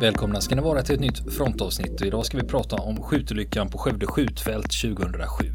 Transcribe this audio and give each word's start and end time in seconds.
Välkomna 0.00 0.40
ska 0.40 0.54
ni 0.54 0.62
vara 0.62 0.82
till 0.82 0.94
ett 0.94 1.00
nytt 1.00 1.34
frontavsnitt 1.34 2.00
och 2.00 2.06
idag 2.06 2.26
ska 2.26 2.36
vi 2.38 2.44
prata 2.44 2.76
om 2.76 3.02
skjutolyckan 3.02 3.68
på 3.70 3.78
Skövde 3.78 4.06
skjutfält 4.06 4.72
2007. 4.82 5.46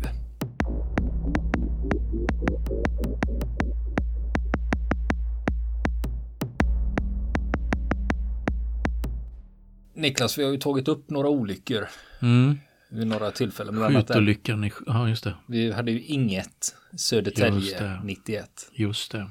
Niklas, 9.94 10.38
vi 10.38 10.44
har 10.44 10.52
ju 10.52 10.58
tagit 10.58 10.88
upp 10.88 11.10
några 11.10 11.30
olyckor 11.30 11.88
Mm. 12.22 12.60
vid 12.90 13.08
några 13.08 13.32
tillfällen. 13.32 13.94
Skjutolyckan 13.96 14.64
i, 14.64 14.72
ja 14.86 15.10
just 15.10 15.24
det, 15.24 15.36
Vi 15.48 15.72
hade 15.72 15.92
ju 15.92 16.02
inget 16.02 16.76
Södertälje 16.98 17.60
Just 17.60 17.78
det. 17.78 18.02
91 18.04 18.50
just 18.74 19.12
det. 19.12 19.30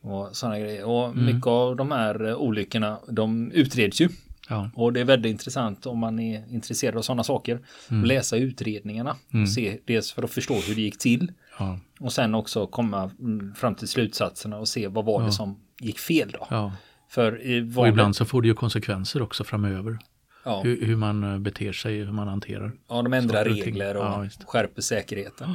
och 0.00 0.36
sådana 0.36 0.58
grejer. 0.58 0.84
Och 0.84 1.08
Mm. 1.08 1.24
mycket 1.26 1.46
av 1.46 1.76
de 1.76 1.90
här 1.90 2.34
olyckorna, 2.34 2.98
de 3.08 3.52
utreds 3.52 4.00
ju. 4.00 4.08
Ja, 4.52 4.70
Och 4.74 4.92
det 4.92 5.00
är 5.00 5.04
väldigt 5.04 5.30
intressant 5.30 5.86
om 5.86 5.98
man 5.98 6.18
är 6.18 6.44
intresserad 6.50 6.96
av 6.96 7.02
sådana 7.02 7.24
saker. 7.24 7.60
Mm. 7.90 8.04
Läsa 8.04 8.36
utredningarna. 8.36 9.16
Och 9.42 9.48
se, 9.48 9.78
dels 9.84 10.12
för 10.12 10.22
att 10.22 10.30
förstå 10.30 10.54
hur 10.54 10.74
det 10.74 10.80
gick 10.80 10.98
till. 10.98 11.32
ja, 11.58 11.78
Och 12.00 12.12
sen 12.12 12.34
också 12.34 12.66
komma 12.66 13.10
mm, 13.20 13.54
fram 13.54 13.74
till 13.74 13.88
slutsatserna 13.88 14.56
och 14.58 14.68
se 14.68 14.88
vad 14.88 15.04
var 15.04 15.20
det 15.20 15.26
Ja. 15.26 15.32
som 15.32 15.60
gick 15.80 15.98
fel 15.98 16.30
då. 16.40 16.72
För 17.08 17.42
i 17.42 17.72
Och 17.76 17.88
ibland 17.88 18.16
så 18.16 18.24
får 18.24 18.42
det 18.42 18.48
ju 18.48 18.54
konsekvenser 18.54 19.22
också 19.22 19.44
framöver. 19.44 19.98
ja, 20.44 20.60
Hur, 20.62 20.86
hur 20.86 20.96
man 20.96 21.24
eh, 21.32 21.38
beter 21.38 21.72
sig, 21.72 21.98
hur 21.98 22.12
man 22.12 22.28
hanterar. 22.28 22.72
ja, 22.88 23.02
de 23.02 23.12
ändrar 23.12 23.44
regler 23.44 23.96
och 23.96 24.26
skärper 24.46 24.82
säkerheten. 24.82 25.54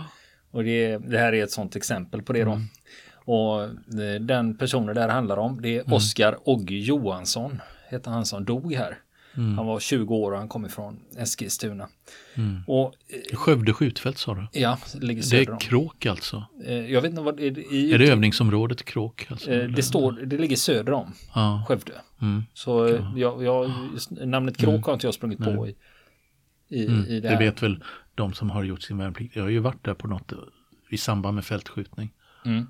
Och 0.51 0.63
det, 0.63 0.97
det 0.97 1.17
här 1.17 1.33
är 1.33 1.43
ett 1.43 1.51
sådant 1.51 1.75
exempel 1.75 2.21
på 2.21 2.33
det 2.33 2.43
då. 2.43 2.51
Mm. 2.51 2.63
Och 3.15 3.63
eh, 3.63 4.21
den 4.21 4.57
personen 4.57 4.95
det 4.95 5.01
här 5.01 5.09
handlar 5.09 5.37
om, 5.37 5.61
det 5.61 5.69
är 5.77 5.81
Mm. 5.81 5.93
Oskar 5.93 6.37
Ogge 6.49 6.75
Johansson, 6.75 7.61
heter 7.89 8.11
han 8.11 8.25
som 8.25 8.45
dog 8.45 8.73
här. 8.73 8.97
Mm. 9.37 9.57
Han 9.57 9.65
var 9.67 9.79
20 9.79 10.15
år 10.15 10.31
och 10.31 10.37
han 10.37 10.47
kom 10.47 10.65
ifrån 10.65 10.99
Eskilstuna. 11.17 11.87
Mm. 12.35 12.61
Och 12.67 12.85
eh, 13.31 13.37
Skövde 13.37 13.73
skjutfält 13.73 14.17
sa 14.17 14.35
du? 14.35 14.47
ja, 14.59 14.77
det 14.93 15.05
ligger 15.05 15.21
Det 15.21 15.27
söder 15.27 15.43
är 15.47 15.51
om. 15.51 15.57
Kråk 15.59 16.05
alltså? 16.05 16.43
Eh, 16.65 16.73
Jag 16.91 17.01
vet 17.01 17.09
inte 17.11 17.21
vad 17.21 17.37
det 17.37 17.47
är. 17.47 17.73
I, 17.73 17.93
Är 17.93 17.97
det 17.99 18.09
övningsområdet 18.09 18.83
Kråk? 18.85 19.27
Alltså? 19.29 19.51
eh, 19.51 19.67
det 19.69 19.83
står, 19.83 20.11
det 20.11 20.37
ligger 20.37 20.55
söder 20.55 20.93
om 20.93 21.13
Ja. 21.35 21.65
Skövde. 21.67 21.91
Mm. 22.21 22.43
Så 22.53 22.85
eh, 22.87 23.11
jag, 23.15 23.43
jag, 23.43 23.71
namnet 24.09 24.57
Kråk 24.57 24.85
har 24.85 24.93
inte 24.93 25.07
jag 25.07 25.13
sprungit 25.13 25.39
på 25.39 25.67
i, 25.67 25.75
i, 26.69 26.87
Mm. 26.87 27.05
i 27.05 27.13
det 27.13 27.19
Det 27.19 27.29
här. 27.29 27.39
vet 27.39 27.63
väl 27.63 27.83
de 28.15 28.33
som 28.33 28.49
har 28.49 28.63
gjort 28.63 28.81
sin 28.81 28.97
värnplikt. 28.97 29.35
Jag 29.35 29.43
har 29.43 29.49
ju 29.49 29.59
varit 29.59 29.85
där 29.85 29.93
på 29.93 30.07
något 30.07 30.33
i 30.89 30.97
samband 30.97 31.35
med 31.35 31.45
fältskjutning. 31.45 32.13
Mm. 32.45 32.65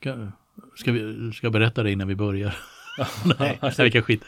Ska, 0.00 0.30
ska, 0.76 0.92
vi, 0.92 1.32
ska 1.32 1.46
jag 1.46 1.52
berätta 1.52 1.82
det 1.82 1.90
innan 1.92 2.08
vi 2.08 2.16
börjar? 2.16 2.56
Nej, 3.38 3.58
alltså- 3.60 3.82
vi 3.84 3.90
kan 3.90 4.02
skita. 4.02 4.26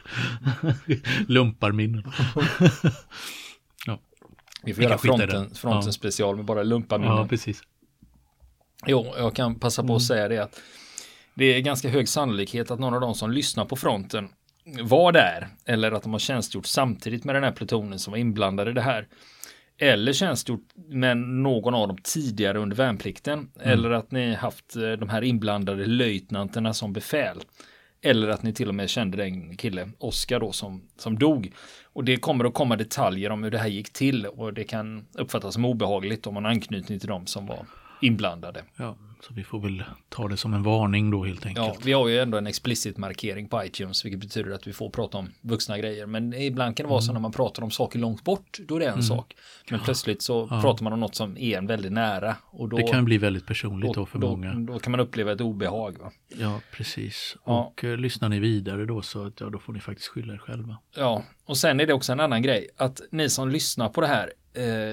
Lumparminnen. 1.28 2.02
ja. 3.86 4.00
Vi 4.64 4.74
får 4.74 4.80
Vi 4.82 4.84
göra 4.88 4.98
fronten, 4.98 5.54
fronten 5.54 5.82
Ja. 5.86 5.92
special 5.92 6.36
med 6.36 6.44
bara 6.44 6.62
lumpaminnen. 6.62 7.16
ja, 7.16 7.26
precis. 7.28 7.60
Jo, 8.86 9.14
jag 9.16 9.34
kan 9.34 9.54
passa 9.60 9.82
Mm. 9.82 9.88
på 9.88 9.94
att 9.96 10.02
säga 10.02 10.28
det 10.28 10.38
att 10.38 10.60
det 11.34 11.44
är 11.44 11.60
ganska 11.60 11.88
hög 11.88 12.08
sannolikhet 12.08 12.70
att 12.70 12.78
någon 12.78 12.94
av 12.94 13.00
de 13.00 13.14
som 13.14 13.30
lyssnar 13.30 13.64
på 13.64 13.76
fronten 13.76 14.28
var 14.82 15.12
där 15.12 15.48
eller 15.64 15.92
att 15.92 16.02
de 16.02 16.12
har 16.12 16.18
tjänstgjort 16.18 16.66
samtidigt 16.66 17.24
med 17.24 17.34
den 17.34 17.44
här 17.44 17.52
plutonen 17.52 17.98
som 17.98 18.10
var 18.10 18.18
inblandad 18.18 18.68
i 18.68 18.72
det 18.72 18.80
här. 18.80 19.06
Eller 19.80 20.12
tjänstgjort 20.12 20.64
med 20.88 21.16
någon 21.16 21.74
av 21.74 21.88
dem 21.88 21.96
tidigare 22.02 22.58
under 22.58 22.76
värnplikten. 22.76 23.38
Mm. 23.38 23.48
Eller 23.72 23.90
att 23.90 24.10
ni 24.10 24.34
haft 24.34 24.76
eh, 24.76 24.90
de 24.92 25.08
här 25.08 25.22
inblandade 25.24 25.86
löjtnanterna 25.86 26.74
som 26.74 26.92
befäl. 26.92 27.38
Eller 28.02 28.28
att 28.28 28.42
ni 28.42 28.52
till 28.52 28.68
och 28.68 28.74
med 28.74 28.90
kände 28.90 29.16
den 29.16 29.56
kille, 29.56 29.88
Oskar 29.98 30.40
då, 30.40 30.52
som, 30.52 30.82
som 30.96 31.18
dog. 31.18 31.52
Och 31.92 32.04
det 32.04 32.16
kommer 32.16 32.44
att 32.44 32.54
komma 32.54 32.76
detaljer 32.76 33.30
om 33.30 33.44
hur 33.44 33.50
det 33.50 33.58
här 33.58 33.68
gick 33.68 33.92
till 33.92 34.26
och 34.26 34.54
det 34.54 34.64
kan 34.64 35.06
uppfattas 35.12 35.54
som 35.54 35.64
obehagligt 35.64 36.26
om 36.26 36.34
man 36.34 36.44
har 36.44 36.50
anknytning 36.50 36.98
till 36.98 37.08
dem 37.08 37.26
som 37.26 37.46
var 37.46 37.66
inblandade. 38.00 38.64
Ja, 38.76 38.96
så 39.22 39.34
vi 39.34 39.44
får 39.44 39.60
väl 39.60 39.82
ta 40.08 40.28
det 40.28 40.36
som 40.36 40.54
en 40.54 40.62
varning 40.62 41.10
då 41.10 41.24
helt 41.24 41.44
Ja, 41.44 41.48
enkelt. 41.48 41.86
vi 41.86 41.92
har 41.92 42.08
ju 42.08 42.18
ändå 42.18 42.38
en 42.38 42.46
explicit 42.46 42.96
markering 42.96 43.48
på 43.48 43.64
iTunes, 43.64 44.04
vilket 44.04 44.20
betyder 44.20 44.50
att 44.50 44.66
vi 44.66 44.72
får 44.72 44.90
prata 44.90 45.18
om 45.18 45.28
vuxna 45.40 45.78
grejer. 45.78 46.06
Men 46.06 46.34
ibland 46.34 46.76
kan 46.76 46.86
det 46.86 46.90
vara 46.90 47.00
så 47.00 47.12
när 47.12 47.20
man 47.20 47.32
pratar 47.32 47.62
om 47.62 47.70
saker 47.70 47.98
långt 47.98 48.24
bort, 48.24 48.58
då 48.68 48.76
är 48.76 48.80
det 48.80 48.86
en 48.86 49.02
sak. 49.02 49.34
Men 49.70 49.80
plötsligt 49.80 50.22
så 50.22 50.46
pratar 50.48 50.84
man 50.84 50.92
om 50.92 51.00
något 51.00 51.14
som 51.14 51.36
är 51.38 51.58
en 51.58 51.66
väldigt 51.66 51.92
nära. 51.92 52.36
Och 52.44 52.68
då, 52.68 52.76
Det 52.76 52.82
kan 52.82 53.04
bli 53.04 53.18
väldigt 53.18 53.46
personligt 53.46 53.94
då, 53.94 54.00
då, 54.00 54.06
för 54.06 54.18
då, 54.18 54.30
många. 54.30 54.54
då 54.54 54.78
kan 54.78 54.90
man 54.90 55.00
uppleva 55.00 55.32
ett 55.32 55.40
obehag. 55.40 55.98
Va? 55.98 56.10
Ja, 56.38 56.60
precis. 56.72 57.36
Ja. 57.46 57.60
Och 57.76 57.84
eh, 57.84 57.96
lyssnar 57.96 58.28
ni 58.28 58.38
vidare 58.40 58.84
då 58.86 59.02
så 59.02 59.26
att, 59.26 59.40
ja, 59.40 59.50
då 59.50 59.58
får 59.58 59.72
ni 59.72 59.80
faktiskt 59.80 60.08
skylla 60.08 60.34
er 60.34 60.38
själva. 60.38 60.76
Ja, 60.96 61.24
och 61.44 61.56
sen 61.56 61.80
är 61.80 61.86
det 61.86 61.92
också 61.92 62.12
en 62.12 62.20
annan 62.20 62.42
grej, 62.42 62.68
att 62.76 63.00
ni 63.10 63.28
som 63.30 63.48
lyssnar 63.48 63.88
på 63.88 64.00
det 64.00 64.06
här, 64.06 64.32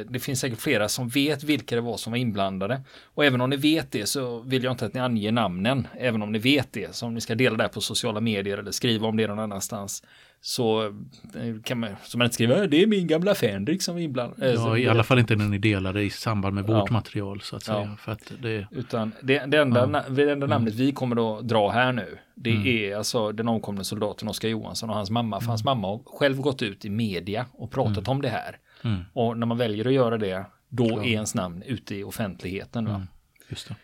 det 0.09 0.19
finns 0.19 0.39
säkert 0.39 0.59
flera 0.61 0.89
som 0.89 1.07
vet 1.07 1.43
vilka 1.43 1.75
det 1.75 1.81
var 1.81 1.97
som 1.97 2.11
var 2.11 2.17
inblandade. 2.17 2.81
Och 3.03 3.25
även 3.25 3.41
om 3.41 3.49
ni 3.49 3.55
vet 3.57 3.91
det 3.91 4.05
så 4.05 4.39
vill 4.39 4.63
jag 4.63 4.73
inte 4.73 4.85
att 4.85 4.93
ni 4.93 4.99
anger 4.99 5.31
namnen, 5.31 5.87
även 5.99 6.21
om 6.21 6.31
ni 6.31 6.39
vet 6.39 6.73
det. 6.73 6.95
Så 6.95 7.05
om 7.05 7.13
ni 7.13 7.21
ska 7.21 7.35
dela 7.35 7.57
det 7.57 7.63
här 7.63 7.69
på 7.69 7.81
sociala 7.81 8.19
medier 8.19 8.57
eller 8.57 8.71
skriva 8.71 9.07
om 9.07 9.17
det 9.17 9.27
någon 9.27 9.39
annanstans, 9.39 10.03
så 10.41 10.83
eh, 10.85 11.61
kan 11.63 11.79
man, 11.79 11.89
så 12.03 12.17
man 12.17 12.25
inte 12.25 12.33
skriver, 12.33 12.61
"Äh, 12.61 12.67
det 12.69 12.83
är 12.83 12.87
min 12.87 13.07
gamla 13.07 13.35
Fänrik 13.35 13.81
som 13.81 13.95
var 13.95 14.01
inblandad. 14.01 14.43
Eh, 14.43 14.53
Ja, 14.53 14.77
i 14.77 14.87
alla 14.87 15.03
fall 15.03 15.19
inte 15.19 15.35
när 15.35 15.45
ni 15.45 15.57
delar 15.57 15.93
det 15.93 16.03
i 16.03 16.09
samband 16.09 16.55
med 16.55 16.63
vårt 16.67 16.89
Ja. 16.89 16.93
material 16.93 17.41
så 17.41 17.55
att 17.55 17.63
säga. 17.63 17.79
Ja. 17.81 17.95
För 17.99 18.11
att 18.11 18.31
det, 18.41 18.67
Utan 18.71 19.11
det, 19.21 19.43
det, 19.47 19.57
enda, 19.57 19.79
Ja. 19.79 19.83
Mm. 19.99 20.15
det 20.15 20.31
enda 20.31 20.47
namnet 20.47 20.73
vi 20.73 20.91
kommer 20.91 21.37
att 21.39 21.47
dra 21.47 21.69
här 21.69 21.91
nu, 21.91 22.17
det 22.35 22.89
är 22.91 22.95
alltså 22.97 23.31
den 23.31 23.47
omkomne 23.47 23.83
soldaten 23.83 24.27
Oskar 24.27 24.49
Johansson 24.49 24.89
och 24.89 24.95
hans 24.95 25.09
mamma. 25.09 25.39
För 25.39 25.47
hans 25.47 25.63
mamma 25.63 25.87
har 25.87 26.01
själv 26.05 26.37
gått 26.41 26.61
ut 26.61 26.85
i 26.85 26.89
media 26.89 27.45
och 27.51 27.71
pratat 27.71 28.07
om 28.07 28.21
det 28.21 28.29
här. 28.29 28.57
Mm, 28.85 29.01
Och 29.13 29.37
när 29.37 29.45
man 29.45 29.57
väljer 29.57 29.87
att 29.87 29.93
göra 29.93 30.17
det, 30.17 30.45
då 30.69 30.87
Klart. 30.87 31.05
är 31.05 31.09
ens 31.09 31.35
namn 31.35 31.63
ute 31.65 31.95
i 31.95 32.03
offentligheten. 32.03 32.85
Va? 32.85 32.95
Mm. 32.95 33.07
just 33.49 33.67
det. 33.67 33.75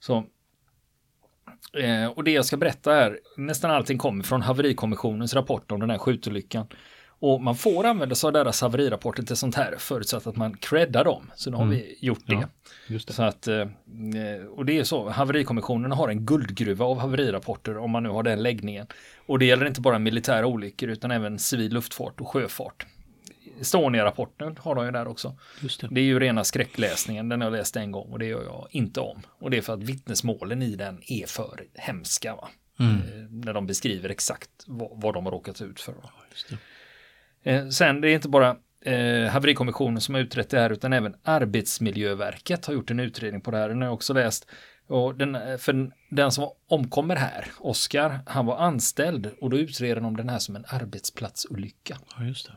Så, 0.00 0.24
eh, 1.80 2.06
och 2.06 2.24
det 2.24 2.30
jag 2.30 2.44
ska 2.44 2.56
berätta 2.56 2.92
här, 2.92 3.18
nästan 3.36 3.70
allting 3.70 3.98
kommer 3.98 4.24
från 4.24 4.42
haverikommissionens 4.42 5.34
rapport 5.34 5.72
om 5.72 5.80
den 5.80 5.90
här 5.90 5.98
skjutolyckan. 5.98 6.66
Och 7.20 7.42
man 7.42 7.54
får 7.54 7.86
använda 7.86 8.14
sig 8.14 8.26
av 8.26 8.32
deras 8.32 8.60
haverirapporter 8.60 9.22
till 9.22 9.36
sånt 9.36 9.54
här, 9.54 9.74
förutsatt 9.78 10.26
att 10.26 10.36
man 10.36 10.56
creddar 10.56 11.04
dem. 11.04 11.30
Så 11.34 11.50
nu 11.50 11.56
har 11.56 11.66
vi 11.66 11.98
gjort 12.00 12.26
det. 12.26 12.34
Ja, 12.34 12.48
det. 12.88 13.12
Så 13.12 13.22
att, 13.22 13.46
eh, 13.46 13.66
och 14.50 14.64
det 14.64 14.78
är 14.78 14.84
så, 14.84 15.08
haverikommissionen 15.08 15.92
har 15.92 16.08
en 16.08 16.26
guldgruva 16.26 16.84
av 16.84 16.98
haverirapporter 16.98 17.78
om 17.78 17.90
man 17.90 18.02
nu 18.02 18.08
har 18.08 18.22
den 18.22 18.42
läggningen. 18.42 18.86
Och 19.26 19.38
det 19.38 19.44
gäller 19.44 19.66
inte 19.66 19.80
bara 19.80 19.98
militära 19.98 20.46
olyckor 20.46 20.88
utan 20.88 21.10
även 21.10 21.38
civil 21.38 21.72
luftfart 21.72 22.20
och 22.20 22.28
sjöfart. 22.28 22.86
Estonia-rapporten 23.60 24.56
har 24.60 24.74
de 24.74 24.84
ju 24.84 24.90
där 24.90 25.08
också. 25.08 25.38
Det. 25.80 25.88
Det 25.90 26.00
är 26.00 26.04
ju 26.04 26.18
rena 26.20 26.44
skräckläsningen, 26.44 27.28
den 27.28 27.40
har 27.40 27.48
jag 27.48 27.56
läst 27.58 27.76
en 27.76 27.92
gång 27.92 28.12
och 28.12 28.18
det 28.18 28.26
gör 28.26 28.44
jag 28.44 28.68
inte 28.70 29.00
om. 29.00 29.22
Och 29.28 29.50
det 29.50 29.56
är 29.56 29.62
för 29.62 29.72
att 29.72 29.82
vittnesmålen 29.82 30.62
i 30.62 30.76
den 30.76 31.02
är 31.06 31.26
för 31.26 31.64
hemska. 31.74 32.34
Va? 32.34 32.48
Mm. 32.80 32.96
Eh, 32.96 33.30
När 33.30 33.52
de 33.52 33.66
beskriver 33.66 34.08
exakt 34.08 34.50
vad, 34.66 35.02
vad 35.02 35.14
de 35.14 35.24
har 35.24 35.32
råkat 35.32 35.62
ut 35.62 35.80
för. 35.80 35.94
Det. 37.42 37.50
Eh, 37.50 37.68
sen 37.68 38.00
det 38.00 38.10
är 38.10 38.14
inte 38.14 38.28
bara 38.28 38.56
eh, 38.80 39.28
haverikommissionen 39.30 40.00
som 40.00 40.14
har 40.14 40.22
utrett 40.22 40.50
det 40.50 40.60
här 40.60 40.70
utan 40.70 40.92
även 40.92 41.14
Arbetsmiljöverket 41.22 42.66
har 42.66 42.74
gjort 42.74 42.90
en 42.90 43.00
utredning 43.00 43.40
på 43.40 43.50
det 43.50 43.56
här. 43.56 43.68
Den 43.68 43.78
har 43.78 43.84
jag 43.84 43.94
också 43.94 44.14
läst. 44.14 44.46
Och 44.86 45.14
den, 45.14 45.34
eh, 45.34 45.56
för 45.56 45.90
den 46.10 46.32
som 46.32 46.50
omkommer 46.68 47.16
här, 47.16 47.46
Oskar, 47.58 48.20
han 48.26 48.46
var 48.46 48.56
anställd 48.56 49.30
och 49.40 49.50
då 49.50 49.58
utreder 49.58 50.00
de 50.00 50.16
den 50.16 50.28
här 50.28 50.38
som 50.38 50.56
en 50.56 50.64
arbetsplatsolycka. 50.68 51.98
Ja, 52.16 52.24
just 52.24 52.46
det. 52.46 52.52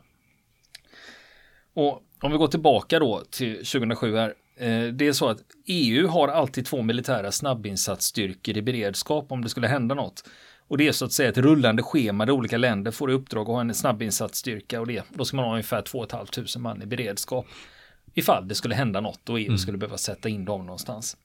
Och 1.74 2.02
om 2.20 2.32
vi 2.32 2.38
går 2.38 2.48
tillbaka 2.48 2.98
då 2.98 3.22
till 3.30 3.54
2007 3.56 4.16
här. 4.16 4.34
Eh, 4.56 4.84
det 4.84 5.06
är 5.06 5.12
så 5.12 5.28
att 5.28 5.38
EU 5.66 6.08
har 6.08 6.28
alltid 6.28 6.66
två 6.66 6.82
militära 6.82 7.32
snabbinsatsstyrkor 7.32 8.56
i 8.56 8.62
beredskap 8.62 9.32
om 9.32 9.42
det 9.42 9.48
skulle 9.48 9.68
hända 9.68 9.94
något. 9.94 10.24
Och 10.68 10.78
det 10.78 10.88
är 10.88 10.92
så 10.92 11.04
att 11.04 11.12
säga 11.12 11.28
ett 11.28 11.38
rullande 11.38 11.82
schema 11.82 12.26
där 12.26 12.32
olika 12.32 12.58
länder 12.58 12.90
får 12.90 13.10
i 13.10 13.14
uppdrag 13.14 13.42
att 13.42 13.54
ha 13.54 13.60
en 13.60 13.74
snabbinsatsstyrka 13.74 14.80
och 14.80 14.86
det, 14.86 15.04
då 15.08 15.24
ska 15.24 15.36
man 15.36 15.44
ha 15.46 15.52
ungefär 15.52 15.82
2 15.82 16.06
500 16.10 16.44
man 16.58 16.82
i 16.82 16.86
beredskap. 16.86 17.46
Ifall 18.14 18.48
det 18.48 18.54
skulle 18.54 18.74
hända 18.74 19.00
något 19.00 19.28
och 19.28 19.40
EU 19.40 19.58
skulle 19.58 19.78
behöva 19.78 19.98
sätta 19.98 20.28
in 20.28 20.44
dem 20.44 20.66
någonstans. 20.66 21.16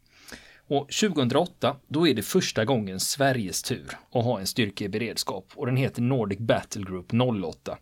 Och 0.68 0.88
2008, 0.90 1.76
då 1.88 2.08
är 2.08 2.14
det 2.14 2.22
första 2.22 2.66
gången 2.66 3.00
Sveriges 3.00 3.64
tur 3.64 3.98
att 4.12 4.24
ha 4.24 4.40
en 4.40 4.48
styrka 4.48 4.86
i 4.86 4.90
beredskap 4.90 5.46
och 5.56 5.66
den 5.66 5.78
heter 5.78 6.02
Nordic 6.02 6.40
Battle 6.40 6.84
Group 6.84 7.14
08. 7.44 7.78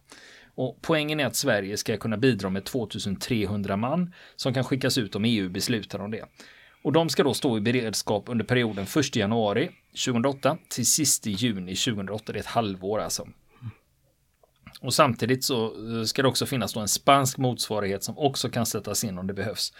Och 0.55 0.77
poängen 0.81 1.19
är 1.19 1.25
att 1.25 1.35
Sverige 1.35 1.77
ska 1.77 1.97
kunna 1.97 2.17
bidra 2.17 2.49
med 2.49 2.63
2300 2.63 3.77
man 3.77 4.13
som 4.35 4.53
kan 4.53 4.63
skickas 4.63 4.97
ut 4.97 5.15
om 5.15 5.25
EU 5.25 5.49
beslutar 5.49 5.99
om 5.99 6.11
det. 6.11 6.25
Och 6.83 6.91
de 6.91 7.09
ska 7.09 7.23
då 7.23 7.33
stå 7.33 7.57
i 7.57 7.61
beredskap 7.61 8.29
under 8.29 8.45
perioden 8.45 8.85
1 8.99 9.15
januari 9.15 9.71
2008 10.05 10.57
till 10.69 10.85
sista 10.85 11.29
juni 11.29 11.75
2008. 11.75 12.33
Det 12.33 12.37
är 12.37 12.41
ett 12.41 12.45
halvår 12.45 12.99
alltså. 12.99 13.27
Och 14.81 14.93
samtidigt 14.93 15.43
så 15.43 15.65
eh, 15.65 16.03
ska 16.03 16.21
det 16.21 16.27
också 16.27 16.45
finnas 16.45 16.73
då 16.73 16.79
en 16.79 16.87
spansk 16.87 17.37
motsvarighet 17.37 18.03
som 18.03 18.17
också 18.17 18.49
kan 18.49 18.65
sättas 18.65 19.03
in 19.03 19.17
om 19.17 19.27
det 19.27 19.33
behövs. 19.33 19.73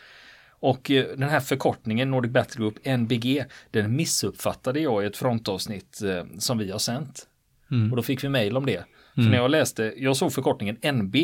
Och 0.50 0.92
eh, 0.92 1.18
den 1.18 1.30
här 1.30 1.40
förkortningen 1.40 2.12
Nordic 2.12 2.32
Battle 2.32 2.60
Group, 2.60 2.86
NBG, 2.86 3.46
den 3.72 3.96
missuppfattade 3.96 4.80
jag 4.80 5.04
i 5.04 5.08
ett 5.08 5.18
frontavsnitt 5.18 6.02
eh, 6.02 6.24
som 6.40 6.58
vi 6.58 6.72
har 6.72 6.80
sänt. 6.80 7.28
Mm. 7.72 7.92
Och 7.92 7.98
då 7.98 8.04
fick 8.04 8.24
vi 8.24 8.30
mejl 8.30 8.58
om 8.58 8.66
det. 8.66 8.86
För 9.16 9.22
när 9.22 9.38
jag 9.38 9.52
läste, 9.52 9.94
jag 9.98 10.18
såg 10.18 10.34
förkortningen 10.34 10.78
NB 10.96 11.16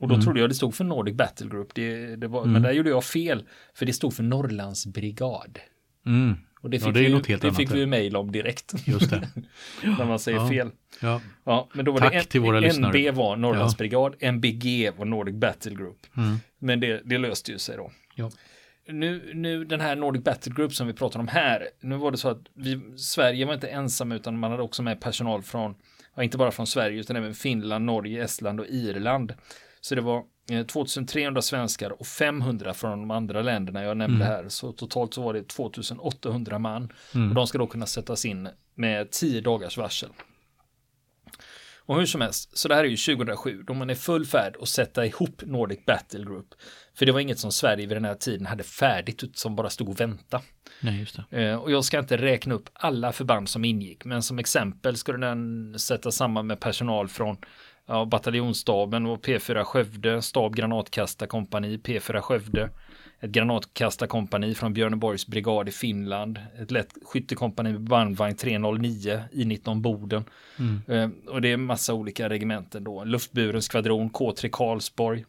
och 0.00 0.08
då 0.08 0.20
trodde 0.22 0.40
jag 0.40 0.50
det 0.50 0.54
stod 0.54 0.74
för 0.74 0.84
Nordic 0.84 1.14
Battle 1.14 1.48
Group. 1.48 1.74
Det, 1.74 2.16
det 2.16 2.28
var, 2.28 2.44
Men 2.44 2.62
där 2.62 2.72
gjorde 2.72 2.90
jag 2.90 3.04
fel, 3.04 3.44
för 3.74 3.86
det 3.86 3.92
stod 3.92 4.14
för 4.14 4.22
Norrlands 4.22 4.86
brigad. 4.86 5.58
Mm. 6.06 6.34
Och 6.60 6.70
det 6.70 6.76
Ja, 6.76 6.84
fick, 6.84 6.94
det 6.94 7.00
är 7.00 7.22
vi, 7.28 7.36
det 7.36 7.52
fick 7.52 7.68
det. 7.68 7.74
vi 7.74 7.86
mejl 7.86 8.16
om 8.16 8.32
direkt. 8.32 8.74
Just 8.88 9.10
det. 9.10 9.28
när 9.98 10.04
man 10.04 10.18
säger 10.18 10.38
Ja. 10.38 10.48
fel. 10.48 10.70
Ja. 11.00 11.20
Ja, 11.44 11.68
men 11.72 11.84
då 11.84 11.92
var 11.92 12.00
Tack 12.00 12.12
det 12.12 12.24
till 12.24 12.40
våra 12.40 12.60
lyssnare. 12.60 13.10
NB 13.10 13.16
var 13.16 13.36
Norrlands 13.36 13.76
Ja. 13.80 14.30
NBG 14.32 14.90
var 14.96 15.04
Nordic 15.04 15.34
Battle 15.34 15.74
Group. 15.74 15.98
Mm. 16.16 16.36
Men 16.58 16.80
det, 16.80 17.00
det 17.04 17.18
löste 17.18 17.52
ju 17.52 17.58
sig 17.58 17.76
då. 17.76 17.92
Ja. 18.14 18.30
Nu, 18.88 19.30
nu 19.34 19.64
den 19.64 19.80
här 19.80 19.96
Nordic 19.96 20.24
Battle 20.24 20.52
Group 20.56 20.74
som 20.74 20.86
vi 20.86 20.92
pratar 20.92 21.20
om 21.20 21.28
här, 21.28 21.68
nu 21.80 21.96
var 21.96 22.10
det 22.10 22.16
så 22.18 22.28
att 22.28 22.42
vi, 22.54 22.80
Sverige 22.96 23.44
var 23.46 23.54
inte 23.54 23.68
ensam 23.68 24.12
utan 24.12 24.38
man 24.38 24.50
hade 24.50 24.62
också 24.62 24.82
med 24.82 25.00
personal 25.00 25.42
från, 25.42 25.74
ja, 26.18 26.24
inte 26.24 26.38
bara 26.38 26.50
från 26.50 26.66
Sverige 26.66 27.00
utan 27.00 27.16
även 27.16 27.34
Finland, 27.34 27.84
Norge, 27.84 28.24
Estland 28.24 28.60
och 28.60 28.66
Irland. 28.66 29.34
Så 29.80 29.94
det 29.94 30.00
var 30.00 30.22
eh, 30.50 30.66
2300 30.66 31.42
svenskar 31.42 31.90
och 32.00 32.06
500 32.06 32.74
från 32.74 32.90
de 32.98 33.10
andra 33.10 33.42
länderna 33.42 33.82
jag 33.82 33.96
nämnde 33.96 34.24
Mm. 34.24 34.28
här. 34.36 34.48
Så 34.48 34.72
totalt 34.72 35.14
så 35.14 35.22
var 35.22 35.34
det 35.34 35.48
2800 35.48 36.58
man. 36.58 36.92
Och 37.28 37.34
de 37.34 37.46
ska 37.46 37.58
då 37.58 37.66
kunna 37.66 37.86
sättas 37.86 38.24
in 38.24 38.48
med 38.74 39.10
10 39.10 39.40
dagars 39.40 39.76
varsel. 39.76 40.08
Och 41.78 41.96
hur 41.98 42.06
som 42.06 42.20
helst, 42.20 42.58
så 42.58 42.68
det 42.68 42.74
här 42.74 42.84
är 42.84 42.88
ju 42.88 42.96
2007 42.96 43.62
då 43.66 43.74
man 43.74 43.90
är 43.90 43.94
full 43.94 44.26
färd 44.26 44.56
att 44.62 44.68
sätta 44.68 45.06
ihop 45.06 45.42
Nordic 45.46 45.84
Battle 45.86 46.24
Group. 46.24 46.46
För 46.94 47.06
det 47.06 47.12
var 47.12 47.20
inget 47.20 47.38
som 47.38 47.52
Sverige 47.52 47.86
vid 47.86 47.96
den 47.96 48.04
här 48.04 48.14
tiden 48.14 48.46
hade 48.46 48.62
färdigt 48.64 49.38
som 49.38 49.56
bara 49.56 49.70
stod 49.70 49.88
och 49.88 50.00
väntade. 50.00 50.42
Nej, 50.80 51.00
just 51.00 51.20
det. 51.30 51.42
Eh, 51.42 51.56
och 51.56 51.70
jag 51.70 51.84
ska 51.84 51.98
inte 51.98 52.16
räkna 52.16 52.54
upp 52.54 52.68
alla 52.72 53.12
förband 53.12 53.48
som 53.48 53.64
ingick, 53.64 54.04
men 54.04 54.22
som 54.22 54.38
exempel 54.38 54.96
skulle 54.96 55.26
den 55.26 55.74
sätta 55.78 56.10
samman 56.10 56.46
med 56.46 56.60
personal 56.60 57.08
från 57.08 57.36
ja, 57.86 58.04
bataljonsstaben 58.04 59.06
och 59.06 59.24
P4 59.24 59.64
Skövde, 59.64 60.22
stab 60.22 60.56
granatkastarkompani, 60.56 61.76
P4 61.76 62.20
Skövde, 62.20 62.70
ett 63.20 63.30
granatkastarkompani 63.30 64.54
från 64.54 64.74
Björneborgs 64.74 65.26
brigad 65.26 65.68
i 65.68 65.72
Finland, 65.72 66.40
ett 66.62 66.70
lätt 66.70 66.94
skyttekompani 67.02 67.72
med 67.72 67.80
bandvagn 67.80 68.36
309 68.36 69.20
i 69.32 69.44
19 69.44 69.82
Boden. 69.82 70.24
Eh, 70.88 71.08
och 71.28 71.42
det 71.42 71.52
är 71.52 71.56
massa 71.56 71.94
olika 71.94 72.28
regementen 72.28 72.84
då, 72.84 73.04
luftburen 73.04 73.62
skvadron, 73.62 74.10
K3 74.10 74.48
Karlsborg, 74.52 75.24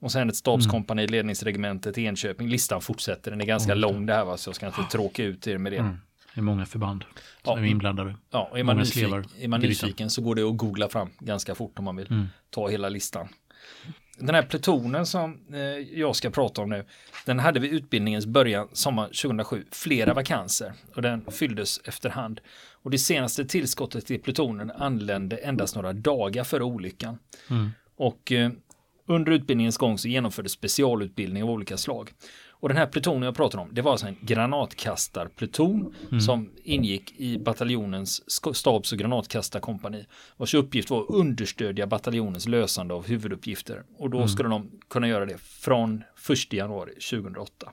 och 0.00 0.12
sen 0.12 0.28
ett 0.28 0.36
stabskompani 0.36 1.02
i 1.02 1.06
ledningsregementet 1.06 1.98
i 1.98 2.02
Enköping. 2.04 2.48
Listan 2.48 2.80
fortsätter, 2.80 3.30
den 3.30 3.40
är 3.40 3.44
ganska 3.44 3.74
lång 3.74 4.06
det 4.06 4.12
här 4.14 4.24
va, 4.24 4.36
så 4.36 4.48
jag 4.48 4.56
ska 4.56 4.66
inte 4.66 4.82
tråka 4.90 5.24
ut 5.24 5.46
er 5.46 5.58
med 5.58 5.72
det. 5.72 5.78
Mm. 5.78 5.96
Det 6.34 6.40
är 6.40 6.42
många 6.42 6.66
förband 6.66 7.04
som 7.44 7.58
Ja. 7.58 7.66
är 7.66 7.70
inblandade. 7.70 8.14
Ja, 8.30 8.48
och 8.50 8.58
är 8.58 8.64
man, 8.64 8.76
nyfiken, 8.76 9.24
är 9.40 9.48
man 9.48 9.64
i 9.64 9.68
nyfiken 9.68 10.10
så 10.10 10.22
går 10.22 10.34
det 10.34 10.42
att 10.42 10.56
googla 10.56 10.88
fram 10.88 11.08
ganska 11.18 11.54
fort 11.54 11.78
om 11.78 11.84
man 11.84 11.96
vill 11.96 12.06
Mm. 12.10 12.26
ta 12.50 12.68
hela 12.68 12.88
listan. 12.88 13.28
Den 14.18 14.34
här 14.34 14.42
plutonen 14.42 15.06
som 15.06 15.40
eh, 15.52 15.60
jag 16.00 16.16
ska 16.16 16.30
prata 16.30 16.62
om 16.62 16.70
nu, 16.70 16.84
den 17.26 17.38
hade 17.38 17.60
vid 17.60 17.72
utbildningens 17.72 18.26
början 18.26 18.68
sommaren 18.72 19.08
2007 19.10 19.64
flera 19.70 20.14
vakanser 20.14 20.72
och 20.94 21.02
den 21.02 21.24
fylldes 21.30 21.80
efterhand. 21.84 22.40
Och 22.82 22.90
det 22.90 22.98
senaste 22.98 23.44
tillskottet 23.44 24.06
till 24.06 24.22
plutonen 24.22 24.70
anlände 24.70 25.36
endast 25.36 25.74
några 25.74 25.92
dagar 25.92 26.44
före 26.44 26.64
olyckan. 26.64 27.18
Mm. 27.50 27.70
Och 27.96 28.32
eh, 28.32 28.50
under 29.06 29.32
utbildningens 29.32 29.76
gång 29.76 29.98
så 29.98 30.08
genomfördes 30.08 30.52
specialutbildning 30.52 31.42
av 31.42 31.50
olika 31.50 31.76
slag. 31.76 32.12
Och 32.50 32.68
den 32.68 32.78
här 32.78 32.86
plutonen 32.86 33.22
jag 33.22 33.34
pratar 33.34 33.58
om, 33.58 33.68
det 33.72 33.82
var 33.82 33.92
alltså 33.92 34.06
en 34.06 34.16
granatkastarpluton 34.20 35.94
som 36.20 36.50
ingick 36.64 37.20
i 37.20 37.38
bataljonens 37.38 38.30
stabs 38.54 38.92
och 38.92 38.98
granatkastarkompani. 38.98 40.06
Vars 40.36 40.54
uppgift 40.54 40.90
var 40.90 41.00
att 41.00 41.10
understödja 41.10 41.86
bataljonens 41.86 42.48
lösande 42.48 42.94
av 42.94 43.06
huvuduppgifter. 43.06 43.82
Och 43.98 44.10
då 44.10 44.28
skulle 44.28 44.48
de 44.48 44.70
kunna 44.90 45.08
göra 45.08 45.26
det 45.26 45.38
från 45.38 46.02
1 46.46 46.52
januari 46.52 46.92
2008. 46.92 47.72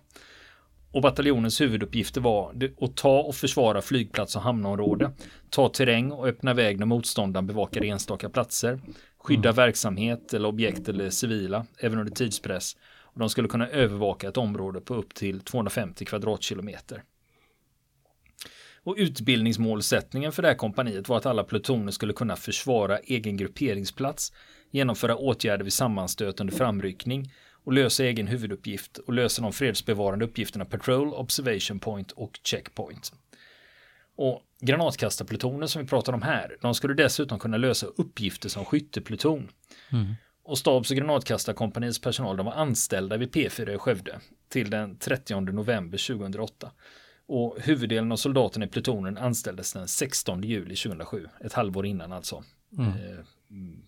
Och 0.91 1.01
bataljonens 1.01 1.61
huvuduppgifter 1.61 2.21
var 2.21 2.53
att 2.81 2.95
ta 2.95 3.19
och 3.19 3.35
försvara 3.35 3.81
flygplats 3.81 4.35
och 4.35 4.41
hamnområde, 4.41 5.11
ta 5.49 5.69
terräng 5.69 6.11
och 6.11 6.27
öppna 6.27 6.53
väg 6.53 6.79
när 6.79 6.85
motståndaren 6.85 7.47
bevakar 7.47 7.83
enstaka 7.83 8.29
platser, 8.29 8.79
skydda 9.23 9.51
verksamhet 9.51 10.33
eller 10.33 10.47
objekt 10.49 10.89
eller 10.89 11.09
civila, 11.09 11.65
även 11.77 11.99
under 11.99 12.13
tidspress. 12.13 12.77
Och 13.01 13.19
de 13.19 13.29
skulle 13.29 13.47
kunna 13.47 13.67
övervaka 13.67 14.27
ett 14.27 14.37
område 14.37 14.81
på 14.81 14.95
upp 14.95 15.13
till 15.13 15.39
250 15.39 16.05
kvadratkilometer. 16.05 17.03
Och 18.83 18.95
utbildningsmålsättningen 18.97 20.31
för 20.31 20.41
det 20.41 20.47
här 20.47 20.55
kompaniet 20.55 21.09
var 21.09 21.17
att 21.17 21.25
alla 21.25 21.43
plutoner 21.43 21.91
skulle 21.91 22.13
kunna 22.13 22.35
försvara 22.35 22.97
egen 22.97 23.37
grupperingsplats, 23.37 24.33
genomföra 24.71 25.15
åtgärder 25.15 25.63
vid 25.63 25.73
sammanstöt 25.73 26.39
under 26.39 26.53
framryckning 26.53 27.31
och 27.63 27.73
lösa 27.73 28.03
egen 28.03 28.27
huvuduppgift 28.27 28.97
och 28.97 29.13
lösa 29.13 29.41
de 29.41 29.53
fredsbevarande 29.53 30.25
uppgifterna 30.25 30.65
Patrol, 30.65 31.13
Observation 31.13 31.79
Point 31.79 32.11
och 32.11 32.39
Checkpoint. 32.43 33.13
Och 34.15 34.41
granatkastarplutonen 34.59 35.69
som 35.69 35.81
vi 35.81 35.87
pratar 35.87 36.13
om 36.13 36.21
här, 36.21 36.57
de 36.61 36.75
skulle 36.75 36.93
dessutom 36.93 37.39
kunna 37.39 37.57
lösa 37.57 37.87
uppgifter 37.87 38.49
som 38.49 38.65
skyttepluton. 38.65 39.49
Och 40.43 40.57
stabs 40.57 40.91
och 40.91 40.97
granatkastarkompaniets 40.97 42.01
personal 42.01 42.37
de 42.37 42.45
var 42.45 42.53
anställda 42.53 43.17
vid 43.17 43.31
P4 43.31 43.75
i 43.75 43.77
Skövde 43.77 44.19
till 44.49 44.69
den 44.69 44.97
30 44.97 45.39
november 45.39 46.07
2008. 46.07 46.71
Och 47.25 47.57
huvuddelen 47.61 48.11
av 48.11 48.15
soldaterna 48.15 48.65
i 48.65 48.67
plutonen 48.67 49.17
anställdes 49.17 49.73
den 49.73 49.87
16 49.87 50.43
juli 50.43 50.75
2007, 50.75 51.27
ett 51.41 51.53
halvår 51.53 51.85
innan 51.85 52.11
alltså. 52.11 52.43
Eh, 52.79 53.19
mm. 53.51 53.83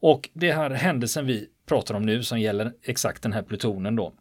Och 0.00 0.30
det 0.32 0.52
här 0.52 0.70
händelsen 0.70 1.26
vi 1.26 1.48
pratar 1.66 1.94
om 1.94 2.02
nu 2.02 2.22
som 2.22 2.40
gäller 2.40 2.72
exakt 2.82 3.22
den 3.22 3.32
här 3.32 3.42
plutonen 3.42 3.96
då. 3.96 4.12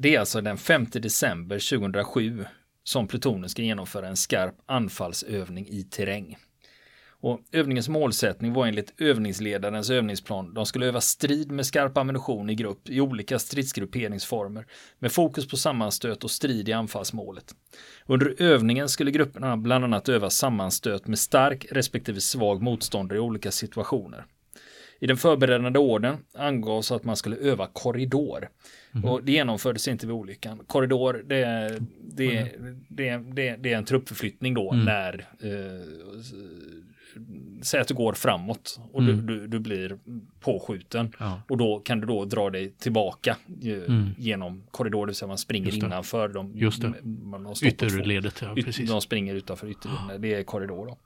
Det 0.00 0.14
är 0.14 0.20
alltså 0.20 0.40
den 0.40 0.58
5 0.58 0.86
december 0.92 1.78
2007 1.78 2.44
som 2.84 3.08
plutonen 3.08 3.48
ska 3.48 3.62
genomföra 3.62 4.08
en 4.08 4.16
skarp 4.16 4.54
anfallsövning 4.66 5.66
i 5.68 5.82
terräng. 5.82 6.36
Och 7.20 7.40
övningens 7.52 7.88
målsättning 7.88 8.52
var 8.52 8.66
enligt 8.66 9.00
övningsledarens 9.00 9.90
övningsplan. 9.90 10.54
De 10.54 10.66
skulle 10.66 10.86
öva 10.86 11.00
strid 11.00 11.50
med 11.50 11.66
skarp 11.66 11.96
ammunition 11.96 12.50
i 12.50 12.54
grupp 12.54 12.88
i 12.88 13.00
olika 13.00 13.38
stridsgrupperingsformer 13.38 14.66
med 14.98 15.12
fokus 15.12 15.48
på 15.48 15.56
sammanstöt 15.56 16.24
och 16.24 16.30
strid 16.30 16.68
i 16.68 16.72
anfallsmålet. 16.72 17.54
Under 18.06 18.42
övningen 18.42 18.88
skulle 18.88 19.10
grupperna 19.10 19.56
bland 19.56 19.84
annat 19.84 20.08
öva 20.08 20.30
sammanstöt 20.30 21.06
med 21.06 21.18
stark 21.18 21.66
respektive 21.70 22.20
svag 22.20 22.62
motståndare 22.62 23.18
i 23.18 23.20
olika 23.20 23.50
situationer. 23.50 24.24
I 25.00 25.06
den 25.06 25.16
förberedande 25.16 25.78
orden 25.78 26.16
angavs 26.34 26.92
att 26.92 27.04
man 27.04 27.16
skulle 27.16 27.36
öva 27.36 27.66
korridor. 27.66 28.48
Och 29.04 29.24
det 29.24 29.32
genomfördes 29.32 29.88
inte 29.88 30.06
vid 30.06 30.14
olyckan. 30.14 30.58
Korridor, 30.66 31.24
det 31.26 31.36
är, 31.42 31.78
det, 32.14 32.36
är- 32.36 32.48
det, 32.88 33.08
är- 33.08 33.18
det, 33.34 33.56
det 33.56 33.72
är 33.72 33.76
en 33.78 33.84
truppförflyttning 33.84 34.54
då 34.54 34.72
när 34.72 35.26
eh, 35.40 35.48
säg 37.62 37.80
att 37.80 37.88
du 37.88 37.94
går 37.94 38.12
framåt 38.12 38.80
och 38.92 39.02
du, 39.02 39.12
du, 39.14 39.46
du 39.46 39.58
blir 39.58 39.98
påskjuten. 40.40 41.12
Ja. 41.18 41.42
Och 41.48 41.56
då 41.56 41.78
kan 41.80 42.00
du 42.00 42.06
då 42.06 42.24
dra 42.24 42.50
dig 42.50 42.70
tillbaka 42.70 43.36
eh, 43.62 43.94
genom 44.18 44.62
korridor, 44.70 45.06
det 45.06 45.10
vill 45.10 45.16
säga 45.16 45.26
man 45.28 45.38
springer 45.38 45.66
Just 45.66 45.80
det. 45.80 45.86
innanför. 45.86 46.28
De, 46.28 46.52
Just 46.56 46.82
det. 46.82 46.92
Man 47.04 47.44
två- 47.54 47.66
Ytterledet, 47.66 48.42
ja 48.42 48.54
precis. 48.64 48.90
De 48.90 49.00
springer 49.00 49.34
utanför 49.34 49.68
ytterlinjen, 49.70 50.20
det 50.20 50.34
är 50.34 50.42
korridor 50.42 50.86
då. 50.86 50.98